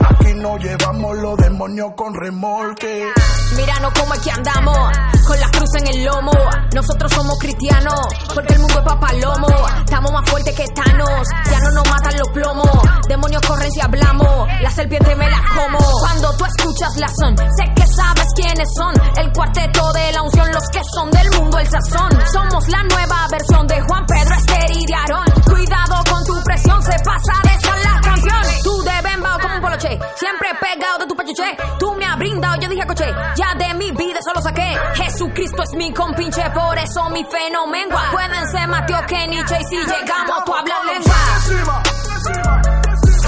llevamos 0.60 1.18
los 1.18 1.38
demonios 1.38 1.92
con 1.96 2.14
remolque. 2.14 3.12
Míranos 3.56 3.94
cómo 4.00 4.14
es 4.14 4.20
que 4.22 4.32
andamos, 4.32 4.90
con 5.28 5.40
la 5.40 5.50
cruz 5.50 5.70
en 5.80 5.88
el 5.88 6.06
lomo. 6.06 6.32
Nosotros 6.74 7.12
somos 7.12 7.38
cristianos, 7.40 8.00
porque 8.34 8.54
el 8.54 8.60
mundo 8.60 8.80
es 8.80 8.86
papalomo. 8.86 9.48
Estamos 9.84 10.12
más 10.12 10.30
fuertes 10.30 10.56
que 10.56 10.66
Thanos, 10.74 11.28
ya 11.50 11.60
no 11.60 11.72
nos 11.72 11.90
matan 11.90 12.18
los 12.18 12.30
plomos. 12.30 12.70
Demonios 13.08 13.42
corren 13.48 13.72
si 13.72 13.82
hablamos, 13.82 14.48
la 14.62 14.72
serpiente 14.72 15.16
me 15.16 15.30
la 15.30 15.42
como. 15.56 15.80
Cuando 16.02 16.36
tú 16.38 16.46
escuchas 16.46 16.98
la 16.98 17.08
son, 17.08 17.38
sé 17.38 17.74
que 17.76 17.88
sabes 17.96 18.28
quiénes 18.36 18.68
son. 18.76 18.94
El 19.18 19.32
cuarteto 19.34 19.94
de 19.94 20.12
la 20.12 20.22
unción, 20.24 20.52
los 20.52 20.64
que 20.72 20.82
son 20.94 21.12
del 21.12 21.30
mundo 21.40 21.60
el 21.60 21.68
sazón. 21.68 22.10
Somos 22.32 22.68
la 22.70 22.84
nueva 22.84 23.28
versión 23.32 23.68
de 23.68 23.82
Juan 23.82 24.06
Pedro, 24.08 24.36
Esther 24.36 24.72
y 24.72 24.86
de 24.86 24.96
Aarón. 24.96 25.26
Cuidado 25.46 26.04
con 26.10 26.24
tu 26.26 26.44
presión, 26.44 26.82
se 26.82 26.96
pasa 27.04 27.42
de 27.44 27.56
esa 27.56 27.74
Tú 28.64 28.82
de 28.84 29.02
bembao 29.02 29.40
como 29.40 29.56
un 29.56 29.62
poloche, 29.62 30.00
siempre 30.16 30.50
pegado 30.60 31.00
de 31.00 31.08
tu 31.08 31.16
pechuche. 31.16 31.58
Tú 31.80 31.94
me 31.96 32.06
has 32.06 32.18
brindado, 32.18 32.56
yo 32.62 32.70
dije 32.70 32.86
coche, 32.88 33.06
ya 33.36 33.54
de 33.56 33.74
mi 33.76 33.92
vida 33.92 34.20
solo 34.24 34.42
saqué. 34.42 34.78
Jesucristo 34.96 35.64
es 35.64 35.74
mi 35.74 35.94
compinche, 35.94 36.44
por 36.52 36.78
eso 36.78 37.10
mi 37.10 37.24
fe 37.26 37.50
no 37.52 37.68
mengua. 37.68 38.04
Pueden 38.12 38.48
ser 38.50 38.68
Mateo 38.68 39.02
que 39.08 39.28
Nietzsche 39.28 39.58
y 39.60 39.66
si 39.66 39.76
llegamos 39.78 40.44
tú 40.46 40.54
hablas 40.54 40.86
lengua. 40.86 41.16
encima. 41.36 41.82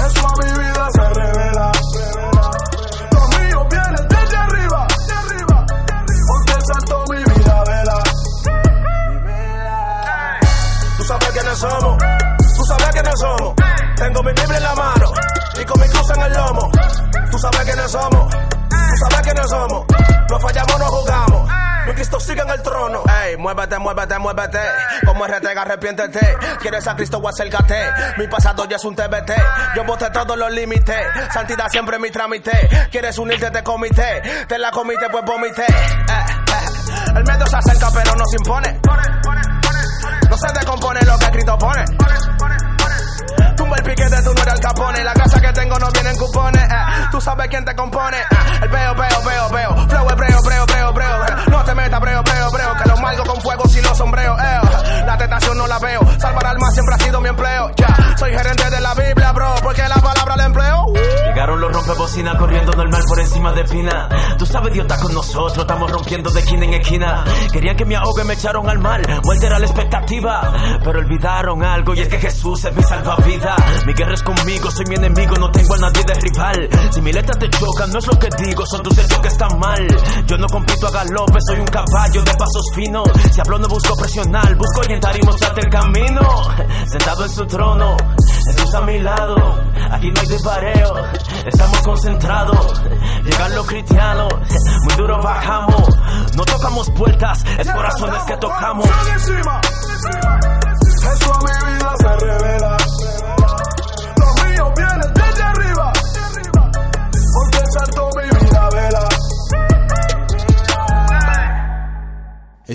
Eso 0.06 0.26
a 0.26 0.32
mi 0.44 0.52
vida 0.58 0.88
se 0.92 1.00
revela. 1.14 1.72
Los 3.12 3.28
míos 3.40 3.66
vienen 3.70 4.08
desde 4.08 4.36
arriba. 4.36 4.86
Porque 6.28 6.52
el 6.52 6.64
santo 6.66 7.04
mi 7.10 7.18
vida 7.18 7.64
vela. 7.66 8.02
Tú 10.96 11.04
sabes 11.04 11.28
quiénes 11.30 11.58
somos. 11.58 12.15
Tú 12.66 12.72
sabes 12.72 12.90
quiénes 12.90 13.20
somos. 13.20 13.54
Tengo 13.94 14.22
mi 14.24 14.32
Biblia 14.32 14.56
en 14.56 14.62
la 14.64 14.74
mano. 14.74 15.12
Y 15.60 15.64
con 15.64 15.80
mi 15.80 15.88
cruz 15.88 16.10
en 16.16 16.22
el 16.22 16.32
lomo. 16.32 16.70
Tú 17.30 17.38
sabes 17.38 17.60
quiénes 17.60 17.90
somos. 17.92 18.34
Tú 18.34 18.96
sabes 19.08 19.20
quiénes 19.22 19.48
somos. 19.48 19.86
No 20.28 20.40
fallamos, 20.40 20.78
no 20.80 20.86
jugamos. 20.86 21.50
Mi 21.86 21.92
Cristo 21.92 22.18
sigue 22.18 22.40
en 22.40 22.50
el 22.50 22.60
trono. 22.62 23.04
Ey, 23.22 23.36
muévete, 23.36 23.78
muévete, 23.78 24.18
muévete. 24.18 24.58
Como 25.04 25.24
RT, 25.28 25.46
arrepiéntete. 25.56 26.36
¿Quieres 26.60 26.88
a 26.88 26.96
Cristo 26.96 27.18
o 27.18 27.28
acércate? 27.28 27.88
Mi 28.18 28.26
pasado 28.26 28.64
ya 28.64 28.74
es 28.74 28.84
un 28.84 28.96
TBT. 28.96 29.30
Yo 29.76 29.84
boté 29.84 30.10
todos 30.10 30.36
los 30.36 30.50
límites. 30.50 31.06
Santidad 31.32 31.68
siempre 31.68 32.00
mi 32.00 32.10
trámite. 32.10 32.68
¿Quieres 32.90 33.16
unirte? 33.18 33.48
Te 33.48 33.62
comité. 33.62 34.22
Te 34.48 34.58
la 34.58 34.72
comiste, 34.72 35.06
pues 35.12 35.24
vomité. 35.24 35.62
Eh, 35.62 36.26
eh. 36.48 37.14
El 37.14 37.22
miedo 37.22 37.46
se 37.46 37.56
acerca, 37.58 37.90
pero 37.94 38.12
no 38.16 38.24
se 38.26 38.36
impone. 38.38 38.80
No 40.28 40.36
se 40.36 40.52
descompone 40.52 41.00
lo 41.02 41.16
que 41.16 41.30
Cristo 41.30 41.56
pone. 41.58 41.84
Piquete, 43.86 44.22
tú 44.22 44.34
no 44.34 44.42
eres 44.42 44.54
el 44.54 44.60
capone. 44.60 45.04
La 45.04 45.12
casa 45.14 45.40
que 45.40 45.52
tengo 45.52 45.78
no 45.78 45.88
vienen 45.90 46.16
cupones. 46.16 46.62
eh. 46.62 47.06
Tú 47.10 47.20
sabes 47.20 47.48
quién 47.48 47.64
te 47.64 47.74
compone. 47.74 48.16
eh. 48.18 48.22
El 48.62 48.70
peo, 48.70 48.94
peo, 48.94 49.20
peo, 49.24 49.48
peo. 49.50 49.88
Flow, 49.88 50.06
es 50.10 50.16
breo, 50.16 50.42
breo, 50.42 50.66
breo, 50.66 50.92
breo. 50.92 51.24
eh. 51.24 51.30
No 51.50 51.64
te 51.64 51.74
metas, 51.74 52.00
breo, 52.00 52.22
breo, 52.22 52.50
breo. 52.50 52.74
Que 52.82 52.88
los 52.88 53.00
malgo 53.00 53.24
con 53.24 53.40
fuego 53.40 53.68
si 53.68 53.80
los 53.82 53.96
sombreo. 53.96 54.36
La 54.36 55.16
tentación 55.18 55.56
no 55.58 55.66
la 55.66 55.78
veo. 55.78 56.00
Salvar 56.18 56.46
alma 56.46 56.70
siempre 56.70 56.94
ha 56.94 56.98
sido 56.98 57.20
mi 57.20 57.28
empleo. 57.28 57.70
Ya, 57.76 57.94
soy 58.16 58.30
gerente 58.32 58.68
de 58.70 58.80
la 58.80 58.94
Biblia, 58.94 59.32
bro. 59.32 59.54
Porque 59.62 59.82
la 59.88 59.96
palabra 59.96 60.36
la 60.36 60.44
empleo. 60.46 60.86
Llegaron 61.26 61.60
los 61.60 61.72
rompebotellas 61.72 61.96
bocina 61.96 62.36
corriendo 62.36 62.72
normal 62.72 63.02
por 63.08 63.18
encima 63.20 63.52
de 63.52 63.64
Pina. 63.64 64.08
Tú 64.38 64.44
sabes, 64.46 64.72
Dios 64.72 64.84
está 64.86 65.00
con 65.02 65.14
nosotros, 65.14 65.58
estamos 65.58 65.90
rompiendo 65.90 66.30
de 66.30 66.40
esquina 66.40 66.64
en 66.66 66.74
esquina. 66.74 67.24
Querían 67.52 67.74
que 67.76 67.84
me 67.86 67.96
ahogue, 67.96 68.22
me 68.24 68.34
echaron 68.34 68.68
al 68.68 68.78
mal. 68.78 69.02
Muerte 69.24 69.46
era 69.46 69.58
la 69.58 69.64
expectativa, 69.66 70.52
pero 70.84 70.98
olvidaron 70.98 71.64
algo 71.64 71.94
y 71.94 72.00
es 72.00 72.08
que 72.08 72.18
Jesús 72.18 72.64
es 72.66 72.74
mi 72.76 72.82
salvavidas. 72.82 73.56
Mi 73.84 73.92
guerra 73.92 74.14
es 74.14 74.22
conmigo, 74.22 74.70
soy 74.70 74.86
mi 74.88 74.94
enemigo, 74.96 75.34
no 75.36 75.50
tengo 75.50 75.74
a 75.74 75.78
nadie 75.78 76.02
de 76.04 76.14
rival. 76.14 76.68
Si 76.92 77.00
mi 77.00 77.12
letra 77.12 77.34
te 77.38 77.48
choca, 77.50 77.86
no 77.86 77.98
es 77.98 78.06
lo 78.06 78.18
que 78.18 78.28
digo, 78.42 78.64
son 78.66 78.82
tus 78.82 78.96
hechos 78.98 79.18
que 79.20 79.28
están 79.28 79.58
mal. 79.58 79.86
Yo 80.26 80.36
no 80.38 80.46
compito 80.48 80.86
a 80.86 80.90
galope, 80.90 81.38
soy 81.46 81.60
un 81.60 81.66
caballo 81.66 82.22
de 82.22 82.32
pasos 82.32 82.70
finos. 82.74 83.08
Si 83.32 83.40
hablo 83.40 83.58
no 83.58 83.68
busco 83.68 83.94
presionar, 83.96 84.56
busco 84.56 84.80
orientar 84.80 85.16
y 85.16 85.22
mostrarte 85.22 85.60
el 85.60 85.70
camino. 85.70 86.22
Sentado 86.86 87.24
en 87.24 87.30
su 87.30 87.46
trono, 87.46 87.96
Jesús 88.46 88.74
a 88.74 88.80
mi 88.82 88.98
lado. 89.00 89.36
Aquí 89.90 90.10
no 90.10 90.20
hay 90.20 90.26
desvareo, 90.26 90.94
estamos 91.46 91.78
concentrados. 91.82 92.82
Llegan 93.24 93.54
los 93.54 93.66
cristianos, 93.66 94.32
muy 94.84 94.94
duro 94.96 95.22
bajamos. 95.22 95.88
No 96.36 96.44
tocamos 96.44 96.90
puertas, 96.90 97.44
es 97.58 97.70
corazones 97.70 98.22
que 98.24 98.36
tocamos. 98.36 98.86
Eso 101.14 101.32
a 101.32 101.38
mi 101.38 101.72
vida 101.72 102.35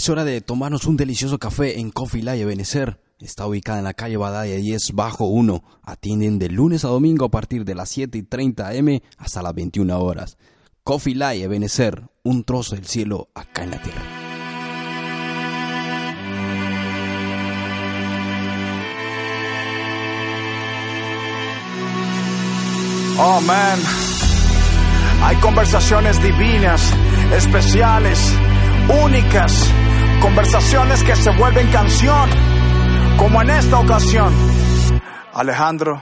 Es 0.01 0.09
hora 0.09 0.25
de 0.25 0.41
tomarnos 0.41 0.87
un 0.87 0.97
delicioso 0.97 1.37
café 1.37 1.79
en 1.79 1.91
Coffee 1.91 2.23
Live 2.23 2.45
Benecer. 2.45 2.99
Está 3.19 3.45
ubicada 3.45 3.77
en 3.77 3.83
la 3.83 3.93
calle 3.93 4.17
Badaya 4.17 4.55
10 4.55 4.93
bajo 4.95 5.25
1. 5.25 5.63
Atienden 5.83 6.39
de 6.39 6.49
lunes 6.49 6.83
a 6.83 6.87
domingo 6.87 7.25
a 7.25 7.29
partir 7.29 7.65
de 7.65 7.75
las 7.75 7.89
7 7.89 8.17
y 8.17 8.23
30 8.23 8.67
am 8.67 8.99
hasta 9.19 9.43
las 9.43 9.53
21 9.53 9.99
horas. 9.99 10.39
Coffee 10.83 11.13
Live 11.13 11.47
Benecer, 11.47 12.01
un 12.23 12.43
trozo 12.43 12.73
del 12.73 12.87
cielo 12.87 13.29
acá 13.35 13.63
en 13.63 13.69
la 13.69 13.83
tierra. 13.83 14.01
Oh 23.19 23.39
man, 23.41 23.79
hay 25.21 25.35
conversaciones 25.35 26.19
divinas, 26.23 26.91
especiales, 27.35 28.33
únicas, 29.03 29.73
conversaciones 30.21 31.03
que 31.03 31.15
se 31.15 31.31
vuelven 31.31 31.67
canción, 31.71 32.29
como 33.17 33.41
en 33.41 33.49
esta 33.49 33.79
ocasión. 33.79 34.33
Alejandro, 35.33 36.01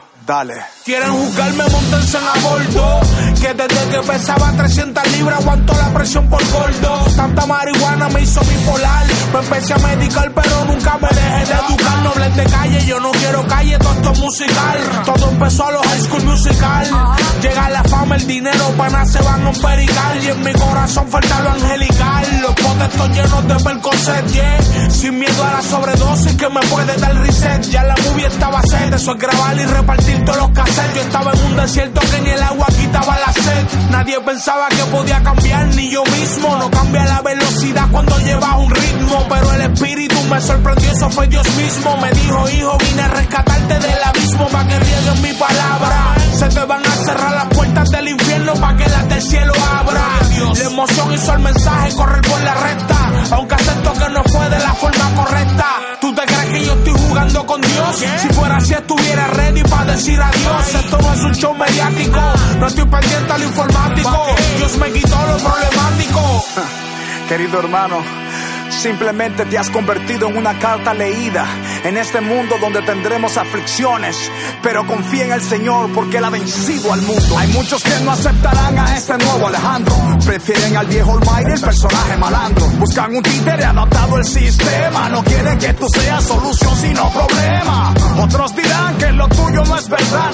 Quieren 0.86 1.12
juzgarme, 1.12 1.64
montense 1.72 2.18
en 2.20 2.24
a 2.24 2.34
bordo. 2.48 3.00
Que 3.42 3.52
desde 3.52 3.90
que 3.90 4.12
pesaba 4.12 4.52
300 4.58 5.12
libras 5.14 5.40
aguantó 5.40 5.74
la 5.74 5.92
presión 5.92 6.30
por 6.30 6.44
gordo. 6.52 7.06
Tanta 7.16 7.48
marihuana 7.48 8.10
me 8.10 8.22
hizo 8.22 8.40
bipolar. 8.42 9.08
Me 9.34 9.40
empecé 9.40 9.74
a 9.74 9.78
medicar, 9.80 10.32
pero 10.32 10.66
nunca 10.66 11.00
me 11.00 11.08
dejé 11.10 11.46
de 11.46 11.54
educar. 11.54 12.04
No 12.04 12.14
de 12.36 12.44
calle, 12.44 12.86
yo 12.86 13.00
no 13.00 13.10
quiero 13.12 13.48
calle, 13.48 13.78
todo 13.80 13.94
esto 13.94 14.12
es 14.12 14.20
musical. 14.20 14.78
Todo 15.04 15.30
empezó 15.32 15.66
a 15.66 15.72
los 15.72 15.88
high 15.88 16.02
school 16.02 16.24
musical. 16.24 16.88
Llega 17.42 17.70
la 17.70 17.84
fama, 17.86 18.16
el 18.16 18.28
dinero, 18.28 18.66
panas 18.78 19.12
se 19.12 19.24
van 19.24 19.48
a 19.48 19.50
un 19.50 19.60
perical. 19.60 20.24
Y 20.24 20.28
en 20.28 20.44
mi 20.44 20.54
corazón 20.54 21.08
falta 21.08 21.42
lo 21.42 21.50
angelical. 21.50 22.42
Los 22.42 22.54
potestos 22.54 23.10
llenos 23.10 23.48
de 23.48 23.56
percocet, 23.64 24.28
yeah. 24.28 24.92
Sin 24.92 25.18
miedo 25.18 25.44
a 25.44 25.54
la 25.54 25.62
sobredosis 25.64 26.36
que 26.36 26.50
me 26.50 26.62
puede 26.68 26.96
dar 26.98 27.16
reset. 27.16 27.64
Ya 27.64 27.84
la 27.84 27.96
movie 28.06 28.28
estaba 28.28 28.62
sed, 28.62 28.94
eso 28.94 29.12
es 29.12 29.18
grabar 29.18 29.58
y 29.58 29.66
repartir 29.66 30.19
los 30.26 30.50
cassettes. 30.52 30.96
Yo 30.96 31.02
estaba 31.02 31.32
en 31.32 31.44
un 31.46 31.56
desierto 31.56 32.02
que 32.02 32.22
ni 32.22 32.30
el 32.30 32.44
agua 32.44 32.68
quitaba 32.68 33.18
la 33.20 33.34
sed. 33.34 33.66
Nadie 33.92 34.20
pensaba 34.22 34.68
que 34.70 34.84
podía 34.86 35.22
cambiar, 35.24 35.68
ni 35.76 35.90
yo 35.90 36.04
mismo. 36.06 36.56
No 36.58 36.70
cambia 36.72 37.06
la 37.06 37.22
velocidad 37.22 37.88
cuando 37.92 38.18
llevas 38.20 38.56
un 38.58 38.70
ritmo. 38.70 39.26
Pero 39.30 39.54
el 39.54 39.62
espíritu 39.62 40.16
me 40.30 40.42
sorprendió, 40.42 40.92
eso 40.92 41.10
fue 41.10 41.28
Dios 41.28 41.48
mismo. 41.56 41.98
Me 41.98 42.12
dijo, 42.12 42.50
hijo, 42.50 42.78
vine 42.78 43.02
a 43.02 43.08
rescatarte 43.08 43.80
del 43.80 44.04
abismo 44.04 44.48
para 44.48 44.68
que 44.68 44.80
rieguen 44.80 45.22
mi 45.22 45.34
palabra. 45.34 46.16
Se 46.34 46.48
te 46.50 46.66
van 46.66 46.86
a 46.86 46.96
cerrar 47.06 47.34
las 47.34 47.48
puertas 47.48 47.90
del 47.92 48.08
infierno 48.08 48.54
para 48.54 48.78
que 48.78 48.90
las 48.90 49.10
del 49.10 49.22
cielo 49.22 49.54
abra. 49.78 50.20
La 50.56 50.64
emoción 50.64 51.14
hizo 51.14 51.34
el 51.34 51.40
mensaje 51.40 51.94
correr 51.96 52.22
por 52.22 52.42
la 52.44 52.54
recta. 52.56 53.12
Aunque 53.32 53.56
acepto 53.56 53.94
que 53.94 54.10
no 54.10 54.24
fue 54.24 54.50
de 54.50 54.60
la 54.60 54.74
forma 54.74 55.16
correcta. 55.16 55.79
¿Tú 56.20 56.26
te 56.26 56.34
crees 56.34 56.50
que 56.50 56.66
yo 56.66 56.74
estoy 56.74 56.94
jugando 57.08 57.46
con 57.46 57.62
Dios? 57.62 58.06
Si 58.18 58.28
fuera 58.34 58.58
así, 58.58 58.74
estuviera 58.74 59.28
ready 59.28 59.64
para 59.64 59.94
decir 59.94 60.20
adiós. 60.20 60.76
Esto 60.76 60.98
no 61.02 61.14
es 61.14 61.22
un 61.22 61.34
show 61.34 61.56
mediático. 61.56 62.20
No 62.60 62.68
estoy 62.68 62.86
pendiente 62.86 63.32
al 63.32 63.44
informático. 63.44 64.26
Dios 64.58 64.78
me 64.80 64.92
quitó 64.92 65.16
lo 65.16 65.38
problemático. 65.38 66.46
Querido 67.30 67.60
hermano, 67.60 68.04
simplemente 68.72 69.46
te 69.46 69.58
has 69.58 69.70
convertido 69.70 70.30
en 70.30 70.38
una 70.38 70.58
carta 70.60 70.94
leída 70.94 71.46
en 71.84 71.98
este 71.98 72.22
mundo 72.22 72.56
donde 72.60 72.82
tendremos 72.82 73.38
aflicciones. 73.38 74.32
Pero 74.62 74.86
confía 74.86 75.26
en 75.26 75.32
el 75.32 75.42
Señor 75.42 75.92
porque 75.94 76.18
Él 76.18 76.26
ha 76.26 76.30
vencido 76.30 76.94
al 76.94 77.02
mundo. 77.02 77.38
Hay 77.38 77.48
muchos 77.50 77.84
que 77.84 78.00
no 78.04 78.12
aceptarán 78.12 78.78
a 78.78 78.98
este 78.98 79.18
nuevo 79.18 79.48
Alejandro. 79.48 79.96
Prefieren 80.26 80.78
al 80.78 80.88
viejo 80.88 81.14
Almighty, 81.14 81.52
el 81.52 81.62
personaje 81.62 82.18
malandro. 82.18 82.66
Buscan 82.80 83.16
un 83.16 83.24
títere 83.24 83.66
adaptado 83.66 84.16
al 84.16 84.26
sistema. 84.26 85.10
No 85.10 85.24
quieren 85.24 85.58
que 85.58 85.74
tú 85.74 85.88
seas 85.94 86.24
solución 86.24 86.76
sino 86.78 87.10
problema. 87.12 87.94
Otros 88.18 88.56
dirán 88.56 88.98
que 88.98 89.12
lo 89.12 89.28
tuyo 89.28 89.64
no 89.66 89.78
es 89.78 89.90
verdad. 89.90 90.32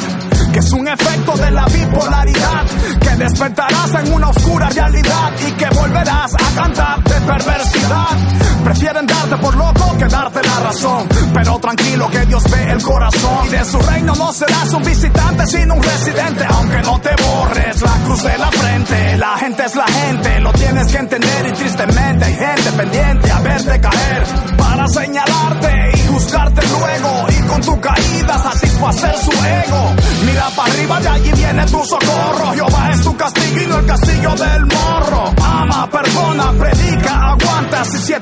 Que 0.55 0.59
es 0.59 0.71
un 0.71 0.87
efecto 0.87 1.33
de 1.33 1.51
la 1.51 1.65
bipolaridad. 1.65 2.65
Que 3.01 3.09
despertarás 3.17 3.93
en 3.95 4.13
una 4.13 4.29
oscura 4.29 4.69
realidad 4.69 5.33
y 5.45 5.51
que 5.51 5.65
volverás 5.65 6.33
a 6.33 6.55
cantar 6.55 7.03
de 7.03 7.19
perversidad. 7.19 8.63
Prefieren 8.63 9.05
darte 9.05 9.35
por 9.35 9.53
loco 9.53 9.97
que 9.97 10.05
darte 10.05 10.41
la 10.41 10.59
razón. 10.61 11.09
Pero 11.33 11.59
tranquilo 11.59 12.09
que 12.09 12.25
Dios 12.27 12.41
ve 12.49 12.71
el 12.71 12.81
corazón. 12.81 13.47
Y 13.47 13.49
de 13.49 13.65
su 13.65 13.79
reino 13.81 14.13
no 14.15 14.31
serás 14.31 14.71
un 14.71 14.83
visitante 14.83 15.45
sino 15.45 15.73
un 15.73 15.83
residente. 15.83 16.45
Aunque 16.47 16.81
no 16.83 17.01
te 17.01 17.09
borres 17.21 17.81
la 17.81 17.93
cruz 18.05 18.23
de 18.23 18.37
la 18.37 18.51
frente. 18.51 19.17
La 19.17 19.37
gente 19.37 19.65
es 19.65 19.75
la 19.75 19.87
gente, 19.87 20.39
lo 20.39 20.53
tienes 20.53 20.87
que 20.87 20.97
entender. 20.97 21.47
Y 21.47 21.51
tristemente 21.51 22.23
hay 22.23 22.33
gente 22.33 22.71
pendiente 22.77 23.29
a 23.29 23.39
verte 23.41 23.81
caer. 23.81 24.23
Para 24.55 24.87
señalarte 24.87 25.91
y 25.95 26.07
juzgarte 26.07 26.61
luego. 26.69 27.14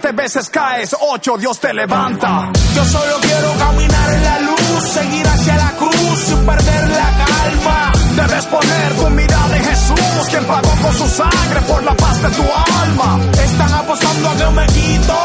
Siete 0.03 0.21
veces 0.21 0.49
caes, 0.49 0.95
ocho 0.99 1.37
Dios 1.37 1.59
te 1.61 1.73
levanta. 1.73 2.51
Yo 2.75 2.85
solo 2.85 3.15
quiero 3.21 3.53
caminar 3.57 4.13
en 4.13 4.23
la 4.23 4.39
luz, 4.39 4.83
seguir 4.91 5.25
hacia 5.25 5.55
la 5.55 5.71
cruz 5.77 6.19
sin 6.27 6.45
perder 6.45 6.89
la 6.89 7.25
calma. 7.25 7.91
Debes 8.15 8.45
poner 8.47 8.93
tu 8.95 9.09
mirada 9.11 9.57
en 9.57 9.63
Jesús, 9.63 10.29
quien 10.29 10.43
pagó 10.45 10.69
con 10.81 10.93
su 10.93 11.07
sangre 11.07 11.61
por 11.67 11.83
la 11.83 11.95
paz 11.95 12.21
de 12.21 12.29
tu 12.31 12.43
alma. 12.81 13.19
Están 13.45 13.73
apostando 13.73 14.29
a 14.29 14.35
que 14.35 14.49
me 14.51 14.65
quito 14.67 15.17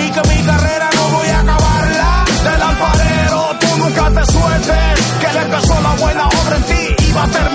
y 0.00 0.10
que 0.10 0.28
mi 0.28 0.42
carrera 0.42 0.90
no 0.94 1.08
voy 1.08 1.28
a 1.28 1.40
acabarla. 1.40 2.24
Del 2.44 2.62
alfarero, 2.62 3.56
tú 3.60 3.66
nunca 3.76 4.10
te 4.10 4.32
sueltes, 4.32 5.00
que 5.20 5.26
él 5.26 5.36
empezó 5.36 5.80
la 5.82 5.94
buena 5.96 6.28
obra 6.28 6.56
en 6.56 6.62
ti 6.62 7.04
y 7.08 7.12
va 7.12 7.24
a 7.24 7.28
terminarla. 7.28 7.53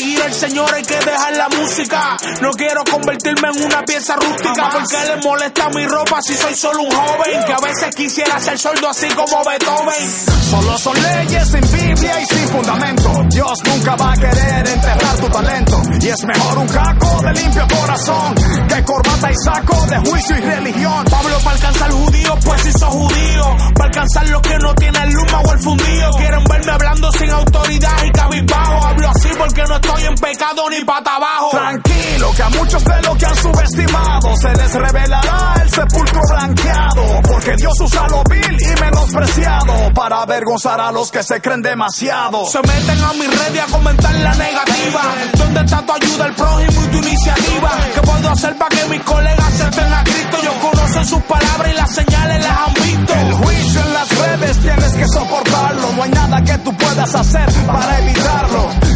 Seguir 0.00 0.22
al 0.22 0.32
Señor 0.32 0.74
hay 0.74 0.82
que 0.82 0.96
dejar 0.96 1.36
la 1.36 1.48
música. 1.50 2.16
No 2.40 2.52
quiero 2.52 2.82
convertirme 2.90 3.48
en 3.54 3.64
una 3.64 3.82
pieza 3.82 4.16
rústica. 4.16 4.70
Porque 4.72 4.96
le 5.06 5.16
molesta 5.22 5.68
mi 5.68 5.86
ropa 5.86 6.22
si 6.22 6.34
soy 6.36 6.56
solo 6.56 6.84
un 6.84 6.90
joven. 6.90 7.44
Que 7.44 7.52
a 7.52 7.58
veces 7.58 7.94
quisiera 7.94 8.40
ser 8.40 8.58
sordo 8.58 8.88
así 8.88 9.08
como 9.08 9.44
Beethoven. 9.44 10.10
Solo 10.48 10.78
son 10.78 10.96
leyes 11.02 11.48
sin 11.48 11.60
Biblia 11.60 12.18
y 12.18 12.34
sin 12.34 12.48
fundamento. 12.48 13.12
Dios 13.28 13.62
nunca 13.62 13.94
va 13.96 14.12
a 14.12 14.16
querer 14.16 14.68
enterrar 14.68 15.16
tu 15.18 15.28
talento. 15.28 15.82
Y 16.00 16.08
es 16.08 16.24
mejor 16.24 16.58
un 16.58 16.68
caco 16.68 17.22
de 17.22 17.32
limpio 17.34 17.66
corazón 17.68 18.34
que 18.68 18.84
corbata 18.84 19.30
y 19.30 19.34
saco 19.44 19.86
de 19.86 19.98
juicio 19.98 20.36
y 20.38 20.40
religión. 20.40 21.04
Pablo 21.10 21.38
para 21.44 21.56
alcanzar 21.56 21.90
judío, 21.90 22.38
pues 22.42 22.62
si 22.62 22.72
sos 22.72 22.88
judío. 22.88 23.56
Para 23.74 23.90
alcanzar 23.90 24.28
los 24.30 24.40
que 24.40 24.56
no 24.60 24.74
tienen 24.76 25.12
luma 25.12 25.40
o 25.44 25.52
el 25.52 25.60
fundido. 25.60 26.10
Quieren 26.16 26.44
verme 26.44 26.72
hablando 26.72 27.12
sin 27.12 27.30
autoridad 27.30 28.02
y 28.02 28.10
cabizbajo. 28.12 28.86
Hablo 28.86 29.10
así 29.10 29.28
porque 29.36 29.62
no 29.68 29.74
estoy 29.74 29.89
en 29.98 30.14
pecado 30.14 30.70
ni 30.70 30.84
pata 30.84 31.16
abajo. 31.16 31.50
Tranquilo, 31.50 32.32
que 32.34 32.42
a 32.42 32.48
muchos 32.50 32.84
de 32.84 33.02
los 33.02 33.16
que 33.16 33.26
han 33.26 33.36
subestimado 33.36 34.36
se 34.40 34.54
les 34.54 34.72
revelará 34.72 35.54
el 35.62 35.70
sepulcro 35.70 36.20
blanqueado. 36.30 37.20
Porque 37.22 37.56
Dios 37.56 37.74
usa 37.80 38.06
lo 38.08 38.22
vil 38.24 38.56
y 38.60 38.80
menospreciado 38.80 39.92
para 39.94 40.22
avergonzar 40.22 40.80
a 40.80 40.92
los 40.92 41.10
que 41.10 41.22
se 41.22 41.40
creen 41.40 41.62
demasiado. 41.62 42.46
Se 42.46 42.58
meten 42.60 43.02
a 43.02 43.12
mi 43.14 43.26
red 43.26 43.54
y 43.54 43.58
a 43.58 43.66
comentar 43.66 44.14
la 44.14 44.34
negativa. 44.34 45.02
¿Dónde 45.36 45.60
está 45.60 45.82
tu 45.86 45.92
ayuda 45.92 46.24
al 46.24 46.34
prójimo 46.34 46.84
y 46.84 46.86
tu 46.88 46.98
iniciativa? 46.98 47.70
¿Qué 47.94 48.00
puedo 48.00 48.30
hacer 48.30 48.56
para 48.58 48.76
que 48.76 48.84
mis 48.86 49.02
colegas 49.02 49.46
acepten 49.46 49.92
a 49.92 50.04
Cristo? 50.04 50.36
Ellos 50.42 50.54
conocen 50.60 51.06
sus 51.06 51.22
palabras 51.22 51.72
y 51.72 51.76
las 51.76 51.94
señales 51.94 52.44
las 52.44 52.58
han 52.58 52.74
visto. 52.74 53.14
El 53.14 53.32
juicio 53.32 53.80
en 53.80 53.92
las 53.94 54.18
redes 54.18 54.58
tienes 54.58 54.92
que 54.94 55.08
soportarlo. 55.08 55.92
No 55.92 56.02
hay 56.02 56.10
nada 56.10 56.42
que 56.42 56.58
tú 56.58 56.76
puedas 56.76 57.14
hacer 57.14 57.48
para 57.66 57.98
evitarlo. 57.98 58.19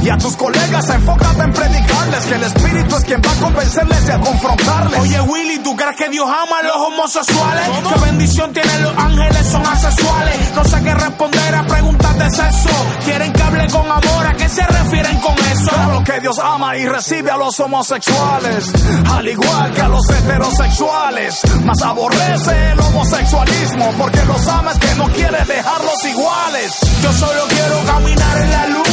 Y 0.05 0.11
a 0.11 0.19
tus 0.19 0.37
colegas 0.37 0.87
enfócate 0.91 1.43
en 1.45 1.51
predicarles 1.51 2.27
que 2.27 2.35
el 2.35 2.43
espíritu 2.43 2.95
es 2.95 3.05
quien 3.05 3.23
va 3.23 3.33
a 3.33 3.41
convencerles 3.41 4.07
y 4.07 4.11
a 4.11 4.21
confrontarles. 4.21 5.01
Oye 5.01 5.21
Willy, 5.23 5.59
¿tú 5.61 5.75
crees 5.75 5.97
que 5.97 6.11
Dios 6.11 6.29
ama 6.29 6.59
a 6.59 6.63
los 6.63 6.77
homosexuales? 6.77 7.69
¿Qué 7.89 8.01
bendición 8.05 8.53
tienen 8.53 8.83
los 8.83 8.99
ángeles? 8.99 9.47
Son 9.51 9.67
asexuales. 9.67 10.55
No 10.55 10.65
sé 10.67 10.83
qué 10.83 10.95
responder 10.95 11.55
a 11.55 11.67
preguntas 11.67 12.19
de 12.19 12.31
sexo. 12.31 12.69
Quieren 13.07 13.33
que 13.33 13.43
hable 13.43 13.67
con 13.69 13.91
amor, 13.91 14.27
¿a 14.27 14.35
qué 14.35 14.47
se 14.47 14.67
refieren 14.67 15.19
con 15.21 15.39
eso? 15.39 15.71
Claro 15.71 16.05
que 16.05 16.21
Dios 16.21 16.39
ama 16.39 16.77
y 16.77 16.87
recibe 16.87 17.31
a 17.31 17.39
los 17.39 17.59
homosexuales, 17.61 18.73
al 19.11 19.27
igual 19.27 19.73
que 19.73 19.81
a 19.81 19.89
los 19.89 20.11
heterosexuales. 20.11 21.41
Mas 21.65 21.81
aborrece 21.81 22.73
el 22.73 22.81
homosexualismo 22.81 23.91
porque 23.97 24.23
los 24.27 24.47
ama 24.49 24.73
es 24.73 24.79
que 24.79 24.95
no 24.97 25.07
quiere 25.07 25.45
dejarlos 25.47 26.05
iguales. 26.05 26.73
Yo 27.03 27.13
solo 27.15 27.45
quiero 27.49 27.85
caminar 27.87 28.37
en 28.43 28.51
la 28.51 28.67
luz, 28.67 28.84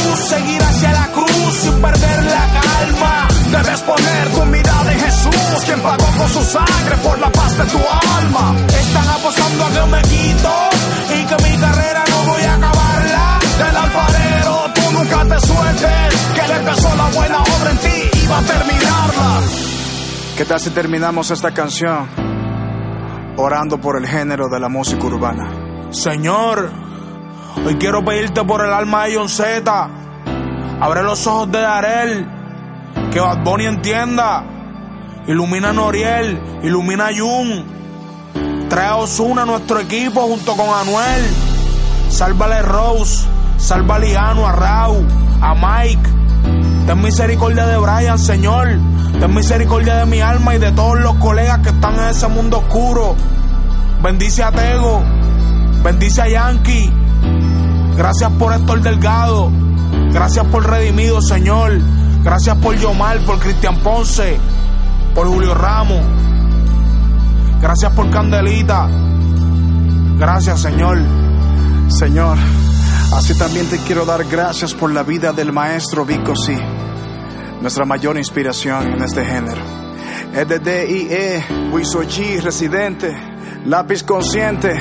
perder 1.82 2.24
la 2.24 2.44
calma. 2.60 3.28
Debes 3.50 3.80
poner 3.82 4.28
tu 4.30 4.44
mirada 4.46 4.92
en 4.92 5.00
Jesús, 5.00 5.64
quien 5.66 5.80
pagó 5.80 6.06
con 6.16 6.28
su 6.30 6.42
sangre 6.44 6.96
por 7.02 7.18
la 7.18 7.30
paz 7.30 7.58
de 7.58 7.64
tu 7.64 7.78
alma. 7.78 8.56
Están 8.68 9.08
apostando 9.08 9.64
a 9.64 9.70
que 9.70 9.90
me 9.90 10.02
quito 10.02 10.52
y 11.16 11.26
que 11.26 11.36
mi 11.44 11.56
carrera 11.60 12.04
no 12.08 12.32
voy 12.32 12.42
a 12.42 12.54
acabarla. 12.54 13.38
Del 13.58 13.76
alfarero, 13.76 14.54
tú 14.74 14.82
nunca 14.92 15.34
te 15.34 15.46
sueltes, 15.46 16.14
que 16.34 16.40
él 16.40 16.50
empezó 16.60 16.96
la 16.96 17.08
buena 17.10 17.38
obra 17.42 17.70
en 17.70 17.78
ti 17.78 18.18
y 18.22 18.26
va 18.26 18.38
a 18.38 18.42
terminarla. 18.42 19.40
¿Qué 20.36 20.44
tal 20.46 20.60
si 20.60 20.70
terminamos 20.70 21.30
esta 21.30 21.52
canción 21.52 22.08
orando 23.36 23.78
por 23.78 23.98
el 23.98 24.06
género 24.06 24.48
de 24.48 24.58
la 24.58 24.68
música 24.68 25.04
urbana? 25.04 25.90
Señor, 25.90 26.70
hoy 27.66 27.74
quiero 27.74 28.02
pedirte 28.02 28.42
por 28.44 28.64
el 28.64 28.72
alma 28.72 29.04
de 29.04 29.16
John 29.16 29.28
Z. 29.28 30.01
Abre 30.82 31.04
los 31.04 31.24
ojos 31.28 31.52
de 31.52 31.60
Darel, 31.60 32.26
que 33.12 33.20
Bad 33.20 33.44
Bunny 33.44 33.66
entienda. 33.66 34.42
Ilumina 35.28 35.68
a 35.68 35.72
Noriel, 35.72 36.42
ilumina 36.64 37.06
a 37.06 37.16
Jun. 37.16 38.68
Trae 38.68 38.88
a 38.88 38.96
Osuna 38.96 39.42
a 39.42 39.46
nuestro 39.46 39.78
equipo 39.78 40.22
junto 40.22 40.56
con 40.56 40.66
Anuel. 40.68 41.22
Sálvale 42.08 42.56
a 42.56 42.62
Rose, 42.62 43.28
salva 43.58 43.94
a 43.94 43.98
Liano, 44.00 44.44
a 44.44 44.50
Rau, 44.50 45.06
a 45.40 45.54
Mike. 45.54 46.10
Ten 46.84 47.00
misericordia 47.00 47.64
de 47.64 47.76
Brian, 47.76 48.18
Señor. 48.18 48.70
Ten 49.20 49.32
misericordia 49.32 49.98
de 49.98 50.06
mi 50.06 50.20
alma 50.20 50.56
y 50.56 50.58
de 50.58 50.72
todos 50.72 50.98
los 50.98 51.14
colegas 51.18 51.60
que 51.60 51.68
están 51.68 51.94
en 51.94 52.08
ese 52.08 52.26
mundo 52.26 52.58
oscuro. 52.58 53.14
Bendice 54.02 54.42
a 54.42 54.50
Tego. 54.50 55.00
Bendice 55.84 56.22
a 56.22 56.28
Yankee. 56.28 56.92
Gracias 57.96 58.32
por 58.32 58.52
Héctor 58.52 58.80
Delgado. 58.80 59.71
Gracias 60.12 60.46
por 60.46 60.68
Redimido, 60.68 61.20
Señor. 61.22 61.78
Gracias 62.22 62.56
por 62.58 62.76
Yomar, 62.76 63.18
por 63.24 63.38
Cristian 63.38 63.78
Ponce, 63.78 64.38
por 65.14 65.26
Julio 65.26 65.54
Ramos. 65.54 66.02
Gracias 67.60 67.92
por 67.92 68.10
Candelita. 68.10 68.88
Gracias, 70.18 70.60
Señor. 70.60 70.98
Señor, 71.88 72.38
así 73.14 73.36
también 73.36 73.66
te 73.68 73.78
quiero 73.78 74.04
dar 74.04 74.24
gracias 74.24 74.74
por 74.74 74.92
la 74.92 75.02
vida 75.02 75.32
del 75.32 75.52
maestro 75.52 76.04
Vico 76.04 76.34
C, 76.36 76.58
nuestra 77.60 77.84
mayor 77.84 78.16
inspiración 78.16 78.94
en 78.94 79.02
este 79.02 79.24
género. 79.24 79.60
Es 80.34 80.48
de 80.48 80.58
DIE, 80.58 81.70
Wiso 81.72 82.02
G, 82.02 82.40
residente, 82.40 83.12
lápiz 83.66 84.02
consciente. 84.02 84.72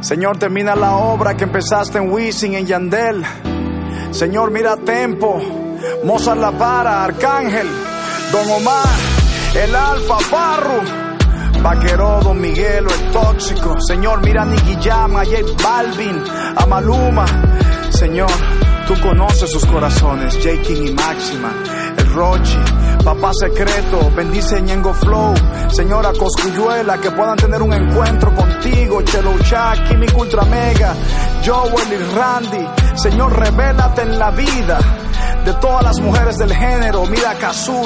Señor, 0.00 0.38
termina 0.38 0.74
la 0.74 0.96
obra 0.96 1.36
que 1.36 1.44
empezaste 1.44 1.98
en 1.98 2.10
Wisin, 2.10 2.54
en 2.54 2.66
Yandel. 2.66 3.24
Señor, 4.10 4.50
mira 4.50 4.76
Tempo, 4.76 5.40
Mozart 6.04 6.40
La 6.40 6.52
Para, 6.52 7.04
Arcángel, 7.04 7.66
Don 8.32 8.50
Omar, 8.50 8.88
El 9.54 9.74
Alfa, 9.74 10.18
Farru. 10.18 11.08
Vaquero, 11.62 12.20
Don 12.22 12.40
Miguelo, 12.40 12.88
el 12.88 13.10
tóxico. 13.10 13.76
Señor, 13.80 14.24
mira 14.24 14.42
a 14.42 14.46
Nicky 14.46 14.76
Jam, 14.80 15.16
a 15.16 15.24
J 15.24 15.38
Balvin, 15.62 16.22
a 16.56 16.66
Maluma. 16.66 17.26
Señor, 17.90 18.30
tú 18.86 18.94
conoces 19.00 19.50
sus 19.50 19.64
corazones, 19.66 20.34
J. 20.36 20.62
King 20.62 20.86
y 20.86 20.92
Máxima, 20.92 21.52
el 21.96 22.12
Rochi, 22.12 22.58
Papá 23.04 23.32
Secreto, 23.32 24.10
bendice 24.14 24.60
Ñengo 24.62 24.94
Flow, 24.94 25.34
Señora 25.70 26.12
Coscuyuela, 26.12 26.98
que 26.98 27.10
puedan 27.10 27.36
tener 27.36 27.60
un 27.60 27.72
encuentro 27.72 28.32
contigo, 28.34 29.02
Chelo 29.02 29.36
Chaki, 29.40 29.96
mi 29.96 30.06
Ultra 30.16 30.44
Mega, 30.44 30.94
Joel 31.44 31.92
y 31.92 32.16
Randy. 32.16 32.87
Señor, 32.98 33.32
revélate 33.38 34.02
en 34.02 34.18
la 34.18 34.32
vida 34.32 34.80
de 35.44 35.54
todas 35.54 35.84
las 35.84 36.00
mujeres 36.00 36.36
del 36.36 36.52
género. 36.52 37.06
Mira 37.06 37.34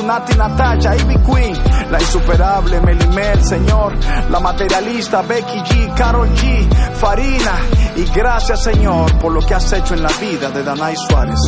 Nati 0.05 0.35
Natacha, 0.38 0.96
Ivy 0.96 1.16
Queen, 1.18 1.55
la 1.90 2.01
insuperable 2.01 2.81
Melimel, 2.81 3.44
Señor, 3.44 3.94
la 4.31 4.40
materialista 4.40 5.20
Becky 5.20 5.59
G, 5.59 5.94
Carol 5.94 6.31
G, 6.31 6.66
Farina. 6.94 7.59
Y 7.94 8.05
gracias, 8.14 8.62
Señor, 8.62 9.18
por 9.18 9.33
lo 9.33 9.42
que 9.42 9.53
has 9.53 9.70
hecho 9.75 9.92
en 9.92 10.03
la 10.03 10.12
vida 10.18 10.48
de 10.51 10.62
Danay 10.62 10.94
Suárez. 10.96 11.40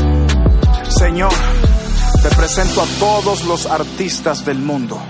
Señor, 0.89 1.33
te 2.23 2.29
presento 2.37 2.83
a 2.83 2.87
todos 3.01 3.47
los 3.47 3.65
artistas 3.65 4.45
del 4.45 4.59
mundo 4.59 5.01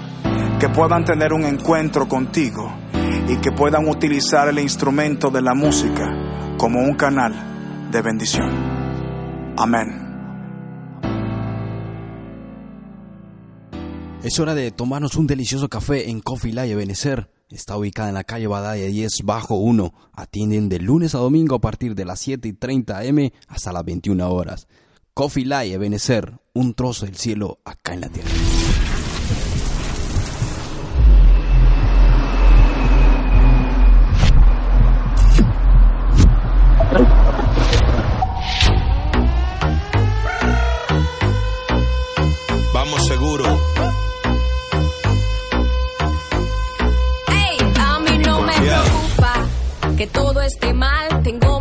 que 0.61 0.69
puedan 0.69 1.05
tener 1.05 1.33
un 1.33 1.45
encuentro 1.45 2.07
contigo 2.07 2.73
y 3.27 3.37
que 3.38 3.51
puedan 3.51 3.88
utilizar 3.88 4.49
el 4.49 4.61
instrumento 4.61 5.31
de 5.31 5.43
la 5.43 5.55
música 5.55 6.05
como 6.57 6.79
un 6.79 6.95
canal 6.95 7.54
de 7.94 8.02
bendición. 8.02 8.50
Amén. 9.57 10.02
Es 14.24 14.40
hora 14.40 14.57
de 14.57 14.72
tomarnos 14.72 15.14
un 15.14 15.28
delicioso 15.28 15.68
café 15.68 16.11
en 16.11 16.18
Coffee 16.20 16.52
Live 16.52 16.74
Benecer. 16.74 17.30
Está 17.50 17.76
ubicada 17.76 18.09
en 18.09 18.14
la 18.14 18.24
calle 18.24 18.48
Badaya 18.48 18.87
10 18.87 19.20
bajo 19.22 19.54
1. 19.54 19.94
Atienden 20.12 20.68
de 20.68 20.80
lunes 20.80 21.14
a 21.14 21.18
domingo 21.18 21.54
a 21.54 21.61
partir 21.61 21.94
de 21.94 22.04
las 22.04 22.18
7 22.18 22.48
y 22.48 22.52
30 22.54 22.98
am 22.98 23.30
hasta 23.46 23.72
las 23.72 23.85
21 23.85 24.28
horas. 24.28 24.66
Coffee 25.12 25.44
Live 25.44 25.78
Benecer, 25.78 26.40
un 26.52 26.74
trozo 26.74 27.07
del 27.07 27.14
cielo 27.14 27.61
acá 27.64 27.94
en 27.94 28.00
la 28.00 28.09
tierra. 28.09 28.30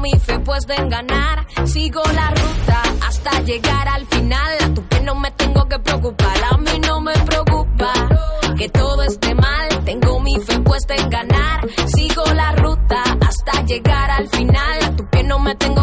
Mi 0.04 0.12
fe 0.20 0.38
puesta 0.40 0.76
en 0.76 0.90
ganar. 0.90 1.48
Sigo 1.66 2.04
la 2.14 2.30
ruta 2.32 2.82
hasta 3.08 3.42
llegar 3.42 3.88
al 3.88 4.06
final. 4.08 4.74
Tú 4.76 4.86
que 4.90 5.00
no 5.00 5.16
me 5.16 5.32
tengo 5.32 5.66
que 5.70 5.80
preocupar. 5.80 6.38
A 6.52 6.58
mí 6.58 6.78
no 6.86 7.00
me 7.00 7.14
preocupa 7.14 7.94
que 8.58 8.68
todo 8.70 9.02
esté 9.04 9.34
mal. 9.34 9.68
Tengo 9.86 10.20
mi 10.20 10.36
fe 10.42 10.60
puesta 10.60 10.94
en 10.96 11.10
ganar. 11.10 11.68
Sigo 11.96 12.26
la 12.36 12.52
ruta 12.52 13.02
hasta 13.22 13.64
llegar 13.64 14.12
al 14.12 14.28
final. 14.28 14.96
Tú 14.98 15.08
que 15.10 15.24
no 15.24 15.40
me 15.40 15.56
tengo 15.56 15.83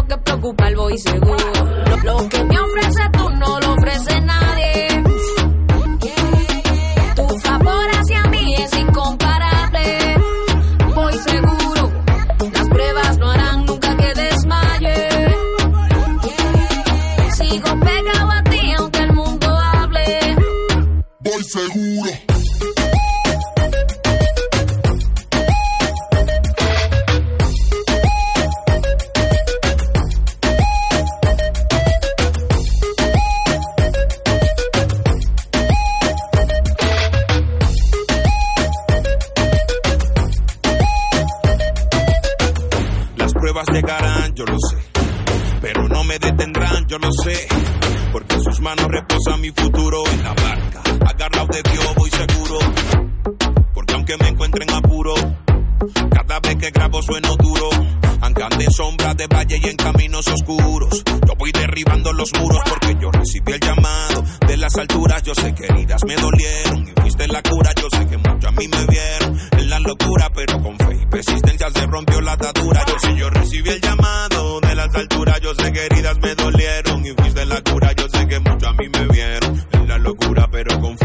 que 78.31 78.39
mucho 78.39 78.69
a 78.69 78.73
mí 78.73 78.87
me 78.87 79.07
vieron. 79.07 79.61
En 79.73 79.87
la 79.89 79.97
locura, 79.97 80.47
pero 80.49 80.79
con 80.79 80.97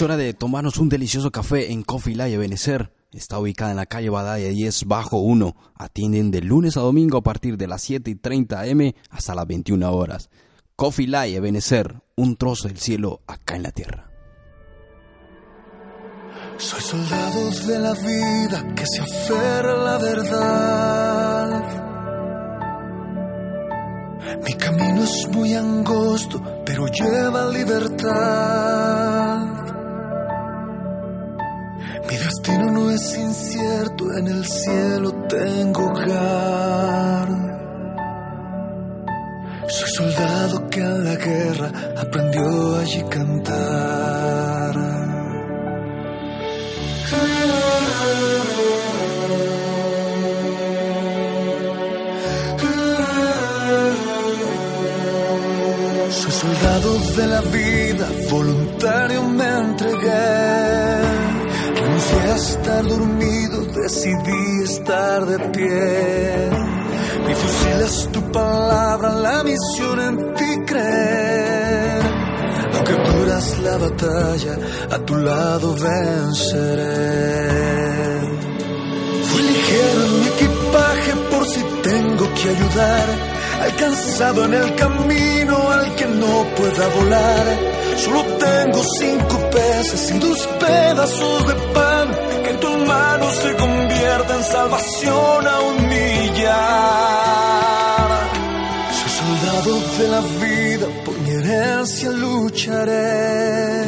Es 0.00 0.04
hora 0.04 0.16
de 0.16 0.32
tomarnos 0.32 0.78
un 0.78 0.88
delicioso 0.88 1.30
café 1.30 1.72
en 1.72 1.82
Coffee 1.82 2.14
Live 2.14 2.38
Benecer. 2.38 2.90
Está 3.12 3.38
ubicada 3.38 3.72
en 3.72 3.76
la 3.76 3.84
calle 3.84 4.08
Badaya 4.08 4.48
10 4.48 4.86
bajo 4.86 5.18
1. 5.18 5.54
Atienden 5.74 6.30
de 6.30 6.40
lunes 6.40 6.78
a 6.78 6.80
domingo 6.80 7.18
a 7.18 7.22
partir 7.22 7.58
de 7.58 7.66
las 7.66 7.82
7 7.82 8.10
y 8.10 8.14
30 8.14 8.62
am 8.62 8.92
hasta 9.10 9.34
las 9.34 9.46
21 9.46 9.92
horas. 9.92 10.30
Coffee 10.74 11.06
Live 11.06 11.40
Benecer, 11.40 12.00
un 12.16 12.36
trozo 12.36 12.68
del 12.68 12.78
cielo 12.78 13.20
acá 13.26 13.56
en 13.56 13.62
la 13.62 13.72
tierra. 13.72 14.10
Soy 16.56 16.80
soldado 16.80 17.50
de 17.66 17.78
la 17.78 17.92
vida 17.92 18.74
que 18.74 18.86
se 18.86 19.02
aferra 19.02 19.72
a 19.72 19.84
la 19.84 19.98
verdad. 19.98 21.62
Mi 24.46 24.54
camino 24.54 25.04
es 25.04 25.28
muy 25.30 25.52
angosto, 25.52 26.42
pero 26.64 26.86
lleva 26.86 27.50
libertad. 27.50 29.49
Mi 32.08 32.16
destino 32.16 32.70
no 32.72 32.90
es 32.90 33.16
incierto, 33.16 34.12
en 34.18 34.26
el 34.26 34.44
cielo 34.44 35.12
tengo 35.28 35.86
hogar. 35.86 37.28
Soy 39.68 39.90
soldado 39.90 40.68
que 40.68 40.80
en 40.80 41.04
la 41.04 41.14
guerra 41.14 41.70
aprendió 41.96 42.76
allí 42.76 43.02
cantar. 43.04 44.74
Soy 56.10 56.32
soldado 56.32 56.98
de 57.16 57.26
la 57.26 57.40
vida, 57.42 58.08
voluntario 58.30 59.22
me 59.22 59.48
entregué. 59.48 60.69
Renuncié 62.10 62.30
a 62.30 62.36
estar 62.36 62.84
dormido, 62.84 63.64
decidí 63.66 64.62
estar 64.64 65.26
de 65.26 65.38
pie. 65.50 66.50
Mi 67.26 67.34
fusil 67.34 67.80
es 67.84 68.08
tu 68.12 68.20
palabra, 68.32 69.14
la 69.14 69.44
misión 69.44 70.00
en 70.00 70.34
ti 70.34 70.64
creer. 70.66 72.02
Aunque 72.74 72.92
duras 72.92 73.58
la 73.60 73.76
batalla, 73.78 74.58
a 74.90 74.98
tu 74.98 75.16
lado 75.16 75.74
venceré. 75.74 76.90
Fui 79.28 79.42
ligero 79.42 80.04
en 80.06 80.20
mi 80.20 80.26
equipaje 80.26 81.12
por 81.30 81.46
si 81.46 81.60
tengo 81.82 82.34
que 82.34 82.48
ayudar. 82.48 83.06
Alcanzado 83.62 84.44
en 84.46 84.54
el 84.54 84.74
camino 84.74 85.70
al 85.70 85.94
que 85.94 86.06
no 86.06 86.46
pueda 86.56 86.88
volar. 86.88 87.79
Solo 87.96 88.24
tengo 88.24 88.82
cinco 88.98 89.50
peces 89.50 90.10
y 90.10 90.18
dos 90.18 90.48
pedazos 90.58 91.46
de 91.46 91.54
pan. 91.74 92.08
Que 92.42 92.50
en 92.50 92.60
tus 92.60 92.76
manos 92.86 93.34
se 93.36 93.56
convierta 93.56 94.36
en 94.36 94.44
salvación 94.44 95.46
a 95.46 95.60
un 95.60 95.88
millar. 95.88 96.90
Soy 98.98 99.10
soldado 99.20 99.72
de 99.98 100.08
la 100.08 100.20
vida, 100.44 100.86
por 101.04 101.18
mi 101.20 101.30
herencia 101.30 102.10
lucharé. 102.10 103.86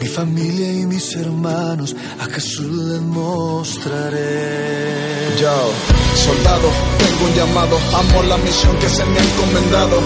Mi 0.00 0.06
familia 0.06 0.72
y 0.72 0.86
mis 0.86 1.16
hermanos 1.16 1.96
a 2.20 2.24
Jesús 2.26 2.70
les 2.90 3.00
mostraré. 3.00 4.28
Yo, 5.40 5.72
soldado, 6.18 6.68
tengo 6.98 7.24
un 7.24 7.34
llamado, 7.34 7.78
amo 7.94 8.22
la 8.24 8.36
misión 8.38 8.76
que 8.78 8.88
se 8.88 9.04
me 9.04 9.18
ha 9.18 9.22
encomendado. 9.22 10.00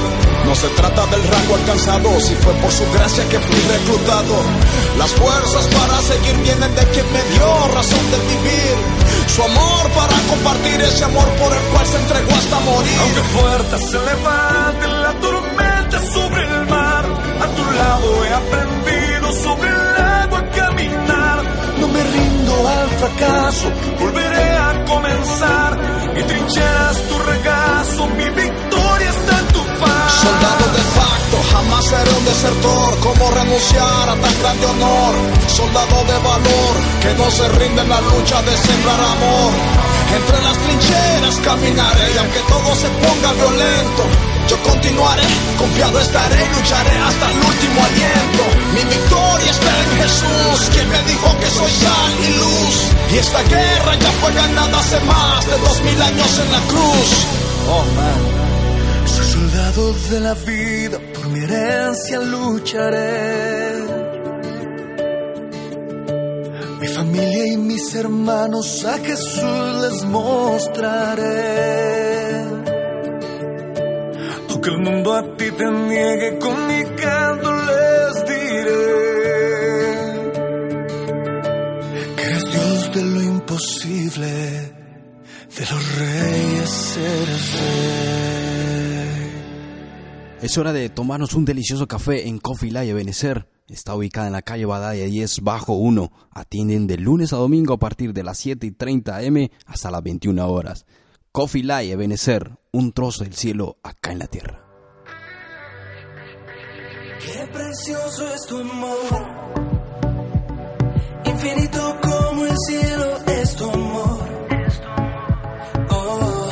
No 0.46 0.54
se 0.54 0.68
trata 0.68 1.06
del 1.06 1.22
rango 1.22 1.54
alcanzado, 1.54 2.20
si 2.20 2.34
fue 2.34 2.52
por 2.54 2.70
su 2.70 2.84
gracia 2.92 3.28
que 3.28 3.38
fui 3.38 3.60
reclutado. 3.60 4.34
Las 4.98 5.10
fuerzas 5.12 5.66
para 5.68 6.02
seguir 6.02 6.36
vienen 6.42 6.74
de 6.74 6.84
quien 6.92 7.06
me 7.12 7.22
dio 7.32 7.68
razón 7.68 8.04
de 8.10 8.18
vivir. 8.32 8.74
Su 9.34 9.42
amor 9.42 9.90
para 9.94 10.16
compartir 10.28 10.80
ese 10.80 11.04
amor 11.04 11.28
por 11.40 11.52
el 11.52 11.62
cual 11.70 11.86
se 11.86 11.96
entregó 11.96 12.32
hasta 12.34 12.60
morir. 12.60 12.98
Aunque 13.00 13.22
fuerte 13.36 13.78
se 13.78 13.98
levante 14.10 14.86
la 14.88 15.12
tormenta 15.20 15.98
sobre 16.12 16.42
el 16.42 16.66
mar, 16.66 17.04
a 17.40 17.46
tu 17.56 17.64
lado 17.72 18.24
he 18.24 18.32
aprendido 18.34 19.32
sobre 19.44 19.68
el 19.68 19.96
agua 20.04 20.38
a 20.38 20.50
caminar. 20.50 21.42
No 21.80 21.88
me 21.88 22.02
rindo 22.04 22.31
al 22.68 22.90
fracaso, 23.00 23.70
volveré 23.98 24.56
a 24.56 24.84
comenzar. 24.84 25.70
Mi 26.14 26.22
trinchera 26.22 26.90
es 26.92 27.08
tu 27.08 27.18
regazo, 27.18 28.06
mi 28.18 28.28
victoria 28.30 29.10
está 29.10 29.38
en 29.38 29.46
tu 29.48 29.62
paz. 29.80 30.12
Soldado 30.22 30.64
de 30.78 30.84
facto, 30.98 31.36
jamás 31.52 31.84
seré 31.86 32.10
un 32.18 32.24
desertor. 32.24 32.90
¿Cómo 33.00 33.30
renunciar 33.30 34.08
a 34.08 34.14
tan 34.14 34.34
grande 34.40 34.66
honor? 34.66 35.14
Soldado 35.48 35.96
de 36.04 36.18
valor, 36.30 36.74
que 37.02 37.14
no 37.14 37.30
se 37.30 37.48
rinde 37.48 37.82
en 37.82 37.88
la 37.88 38.00
lucha 38.00 38.42
de 38.42 38.56
sembrar 38.56 39.00
amor. 39.00 39.52
Entre 40.16 40.42
las 40.42 40.58
trincheras 40.58 41.36
caminaré 41.42 42.12
y 42.14 42.18
aunque 42.18 42.40
todo 42.40 42.74
se 42.76 42.88
ponga 42.88 43.32
violento, 43.32 44.01
yo 44.52 44.62
continuaré, 44.62 45.28
confiado 45.58 45.98
estaré 45.98 46.36
y 46.44 46.48
lucharé 46.56 46.96
hasta 47.08 47.30
el 47.30 47.38
último 47.38 47.78
aliento. 47.88 48.42
Mi 48.74 48.82
victoria 48.96 49.50
está 49.50 49.72
en 49.82 49.90
Jesús, 50.02 50.58
quien 50.72 50.88
me 50.90 51.02
dijo 51.10 51.28
que 51.40 51.48
soy 51.58 51.72
sal 51.82 52.12
y 52.26 52.30
luz. 52.40 52.74
Y 53.12 53.14
esta 53.24 53.42
guerra 53.54 53.92
ya 54.04 54.12
fue 54.20 54.32
ganada 54.34 54.78
hace 54.78 55.00
más 55.00 55.46
de 55.46 55.58
dos 55.58 55.82
mil 55.82 56.02
años 56.02 56.38
en 56.44 56.52
la 56.52 56.60
cruz. 56.70 57.10
Oh 57.74 57.84
man. 57.96 58.20
Soy 59.14 59.26
soldado 59.36 59.82
de 60.10 60.20
la 60.20 60.34
vida, 60.34 60.98
por 61.14 61.26
mi 61.28 61.38
herencia 61.44 62.18
lucharé. 62.20 63.84
Mi 66.80 66.88
familia 66.88 67.46
y 67.46 67.56
mis 67.56 67.94
hermanos 67.94 68.84
a 68.84 68.98
Jesús 68.98 69.82
les 69.82 70.04
mostraré 70.04 71.42
que 74.62 74.70
el 74.70 74.78
mundo 74.78 75.12
a 75.14 75.22
ti 75.36 75.50
te 75.50 75.70
niegue, 75.70 76.38
con 76.38 76.66
mi 76.68 76.84
canto 76.96 77.52
les 77.52 78.26
diré 78.26 78.92
que 82.16 82.22
eres 82.22 82.44
Dios 82.52 82.94
de 82.94 83.02
lo 83.02 83.22
imposible, 83.22 84.26
de 85.56 85.66
los 85.70 85.98
reyes 85.98 86.96
eres 86.96 87.52
rey. 87.60 88.12
Es 90.42 90.58
hora 90.58 90.72
de 90.72 90.88
tomarnos 90.88 91.34
un 91.34 91.44
delicioso 91.44 91.86
café 91.86 92.26
en 92.28 92.38
Coffee 92.38 92.70
Live 92.70 92.94
Benecer. 92.94 93.48
Está 93.68 93.94
ubicada 93.94 94.26
en 94.26 94.32
la 94.32 94.42
calle 94.42 94.66
Badaya 94.66 95.04
10 95.04 95.40
bajo 95.42 95.74
1. 95.74 96.10
Atienden 96.32 96.86
de 96.86 96.98
lunes 96.98 97.32
a 97.32 97.36
domingo 97.36 97.74
a 97.74 97.78
partir 97.78 98.12
de 98.12 98.24
las 98.24 98.38
7 98.38 98.66
y 98.66 98.72
30 98.72 99.18
am 99.18 99.48
hasta 99.66 99.90
las 99.90 100.02
21 100.02 100.46
horas. 100.48 100.84
Coffee 101.30 101.62
Live 101.62 101.94
Benecer, 101.96 102.58
un 102.72 102.92
trozo 102.92 103.24
del 103.24 103.34
cielo 103.34 103.76
acá 103.82 104.12
en 104.12 104.18
la 104.18 104.26
tierra. 104.26 104.58
Qué 107.24 107.46
precioso 107.52 108.34
es 108.34 108.46
tu 108.46 108.58
amor, 108.58 109.62
infinito 111.24 112.00
como 112.02 112.46
el 112.46 112.56
cielo 112.66 113.16
es 113.26 113.56
tu 113.56 113.70
amor. 113.70 114.28
Oh, 115.90 116.50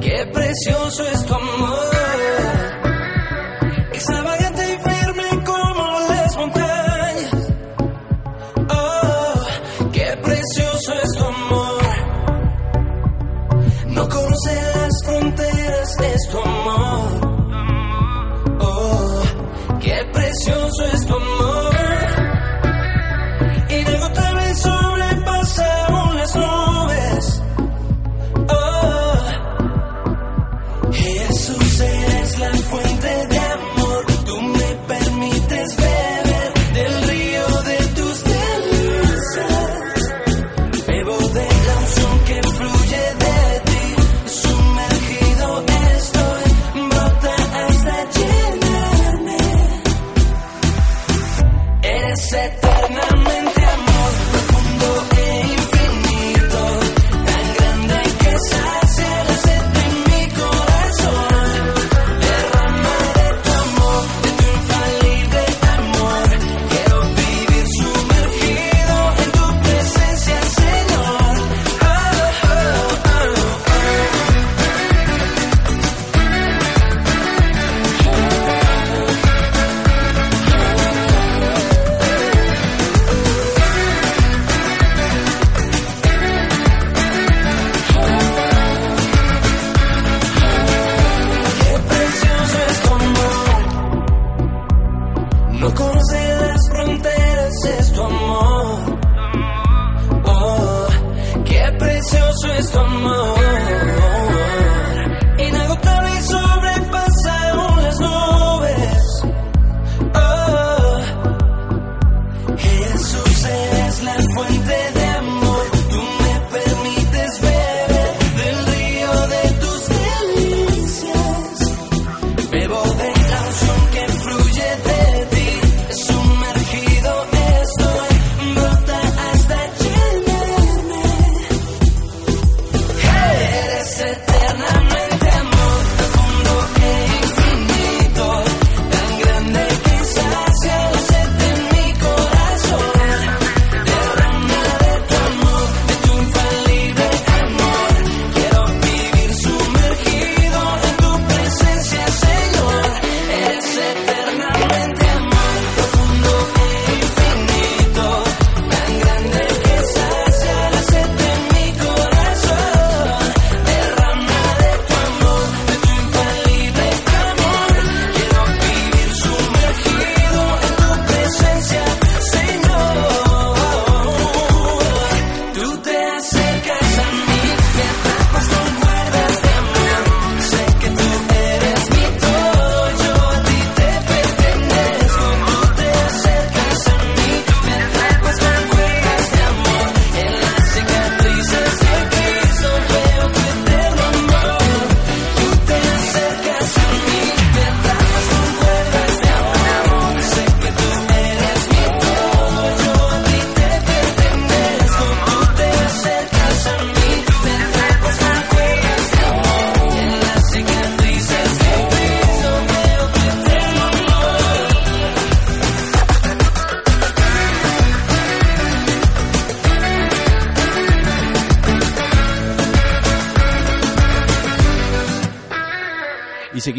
qué 0.00 0.26
precioso 0.32 1.08
es 1.08 1.26
tu 1.26 1.34
amor. 1.34 2.13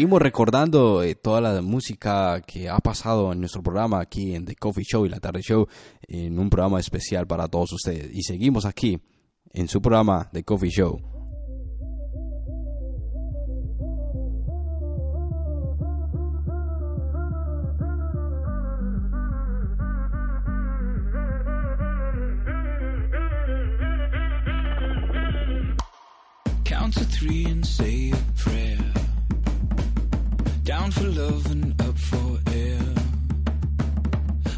seguimos 0.06 0.22
recordando 0.22 1.02
eh, 1.02 1.16
toda 1.16 1.40
la 1.40 1.60
música 1.62 2.40
que 2.42 2.68
ha 2.68 2.78
pasado 2.78 3.32
en 3.32 3.40
nuestro 3.40 3.60
programa 3.60 4.00
aquí 4.00 4.36
en 4.36 4.44
The 4.44 4.54
Coffee 4.54 4.84
Show 4.84 5.04
y 5.04 5.08
la 5.08 5.18
Tarde 5.18 5.42
Show, 5.42 5.66
en 6.06 6.38
un 6.38 6.48
programa 6.48 6.78
especial 6.78 7.26
para 7.26 7.48
todos 7.48 7.72
ustedes. 7.72 8.14
Y 8.14 8.22
seguimos 8.22 8.66
aquí 8.66 9.00
en 9.52 9.66
su 9.66 9.82
programa 9.82 10.30
The 10.32 10.44
Coffee 10.44 10.70
Show. 10.70 11.00
Count 26.64 26.94
to 26.94 27.04
three 27.06 27.46
and 27.46 27.66
say 27.66 28.12
a 28.12 28.16
prayer. 28.36 28.95
Down 30.66 30.90
for 30.90 31.04
love 31.04 31.46
and 31.52 31.80
up 31.80 31.96
for 31.96 32.40
air. 32.52 32.80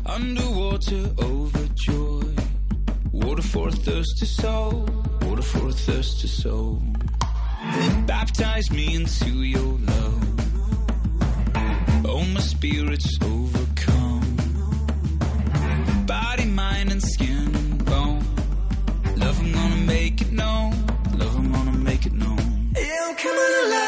Underwater, 0.06 1.10
overjoyed. 1.18 2.40
Water 3.12 3.42
for 3.42 3.68
a 3.68 3.72
thirsty 3.72 4.24
soul. 4.24 4.88
Water 5.20 5.42
for 5.42 5.68
a 5.68 5.72
thirsty 5.72 6.28
soul. 6.28 6.82
Baptize 8.06 8.70
me 8.70 8.94
into 8.94 9.42
your 9.44 9.78
love. 9.80 10.24
Oh, 12.06 12.24
my 12.32 12.40
spirit's 12.40 13.18
overcome. 13.22 14.36
Body, 16.06 16.46
mind, 16.46 16.90
and 16.90 17.02
skin 17.02 17.54
and 17.54 17.84
bone. 17.84 18.24
Love, 19.16 19.38
I'm 19.40 19.52
gonna 19.52 19.76
make 19.84 20.22
it 20.22 20.32
known. 20.32 20.72
Love, 21.18 21.36
I'm 21.36 21.52
gonna 21.52 21.72
make 21.72 22.06
it 22.06 22.14
known. 22.14 22.72
Yeah, 22.74 23.08
I'm 23.08 23.14
coming 23.14 23.54
alive. 23.66 23.87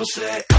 people 0.00 0.06
say. 0.06 0.49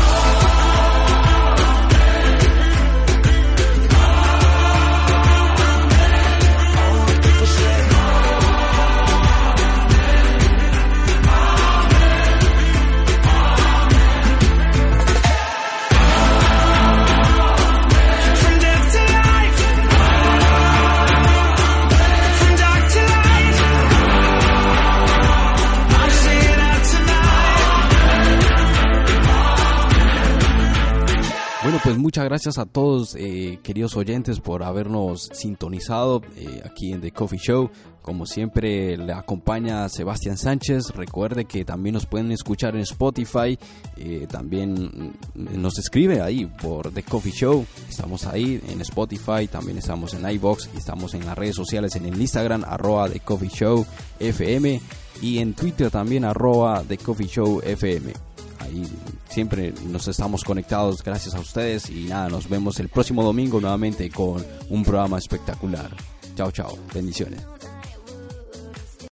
Gracias 32.44 32.58
a 32.58 32.66
todos, 32.66 33.16
eh, 33.20 33.60
queridos 33.62 33.96
oyentes, 33.96 34.39
por 34.39 34.64
habernos 34.64 35.30
sintonizado 35.32 36.24
eh, 36.36 36.64
aquí 36.66 36.92
en 36.92 37.00
The 37.00 37.12
Coffee 37.12 37.38
Show. 37.38 37.70
Como 38.02 38.26
siempre, 38.26 38.98
le 38.98 39.14
acompaña 39.14 39.88
Sebastián 39.89 40.39
Sánchez. 40.39 40.89
Recuerde 40.96 41.46
que 41.46 41.64
también 41.66 41.94
nos 41.94 42.08
pueden 42.08 42.32
escuchar 42.32 42.76
en 42.76 42.82
Spotify. 42.82 43.60
eh, 43.96 44.26
también 44.28 45.14
nos 45.36 45.78
escribe 45.78 46.20
ahí 46.20 46.48
por 46.48 46.92
The 46.92 47.04
Coffee 47.04 47.32
Show. 47.32 47.64
Estamos 47.88 48.26
ahí 48.26 48.60
en 48.70 48.82
Spotify. 48.82 49.46
También 49.48 49.78
estamos 49.78 50.16
en 50.16 50.28
iBox. 50.28 50.72
Estamos 50.76 51.14
en 51.14 51.28
las 51.28 51.38
redes 51.38 51.56
sociales 51.56 51.96
en 51.96 52.08
el 52.08 52.20
Instagram, 52.20 52.64
arroba 52.66 53.08
The 53.08 53.20
Coffee 53.20 53.50
Show 53.50 53.86
FM. 54.20 54.82
Y 55.22 55.38
en 55.38 55.54
Twitter 55.54 55.92
también, 55.92 56.26
arroba 56.26 56.84
The 56.88 56.98
Coffee 56.98 57.28
Show 57.28 57.62
FM 57.64 58.31
ahí 58.62 58.88
siempre 59.30 59.74
nos 59.88 60.07
estamos 60.07 60.43
conectados 60.43 61.03
gracias 61.03 61.36
a 61.36 61.39
ustedes 61.39 61.89
y 61.89 62.05
nada, 62.05 62.30
nos 62.30 62.49
vemos 62.49 62.80
el 62.80 62.89
próximo 62.89 63.24
domingo 63.24 63.59
nuevamente 63.59 64.09
con 64.09 64.45
un 64.70 64.84
programa 64.84 65.18
espectacular. 65.18 65.91
Chao, 66.36 66.51
chao, 66.51 66.78
bendiciones. 66.93 67.41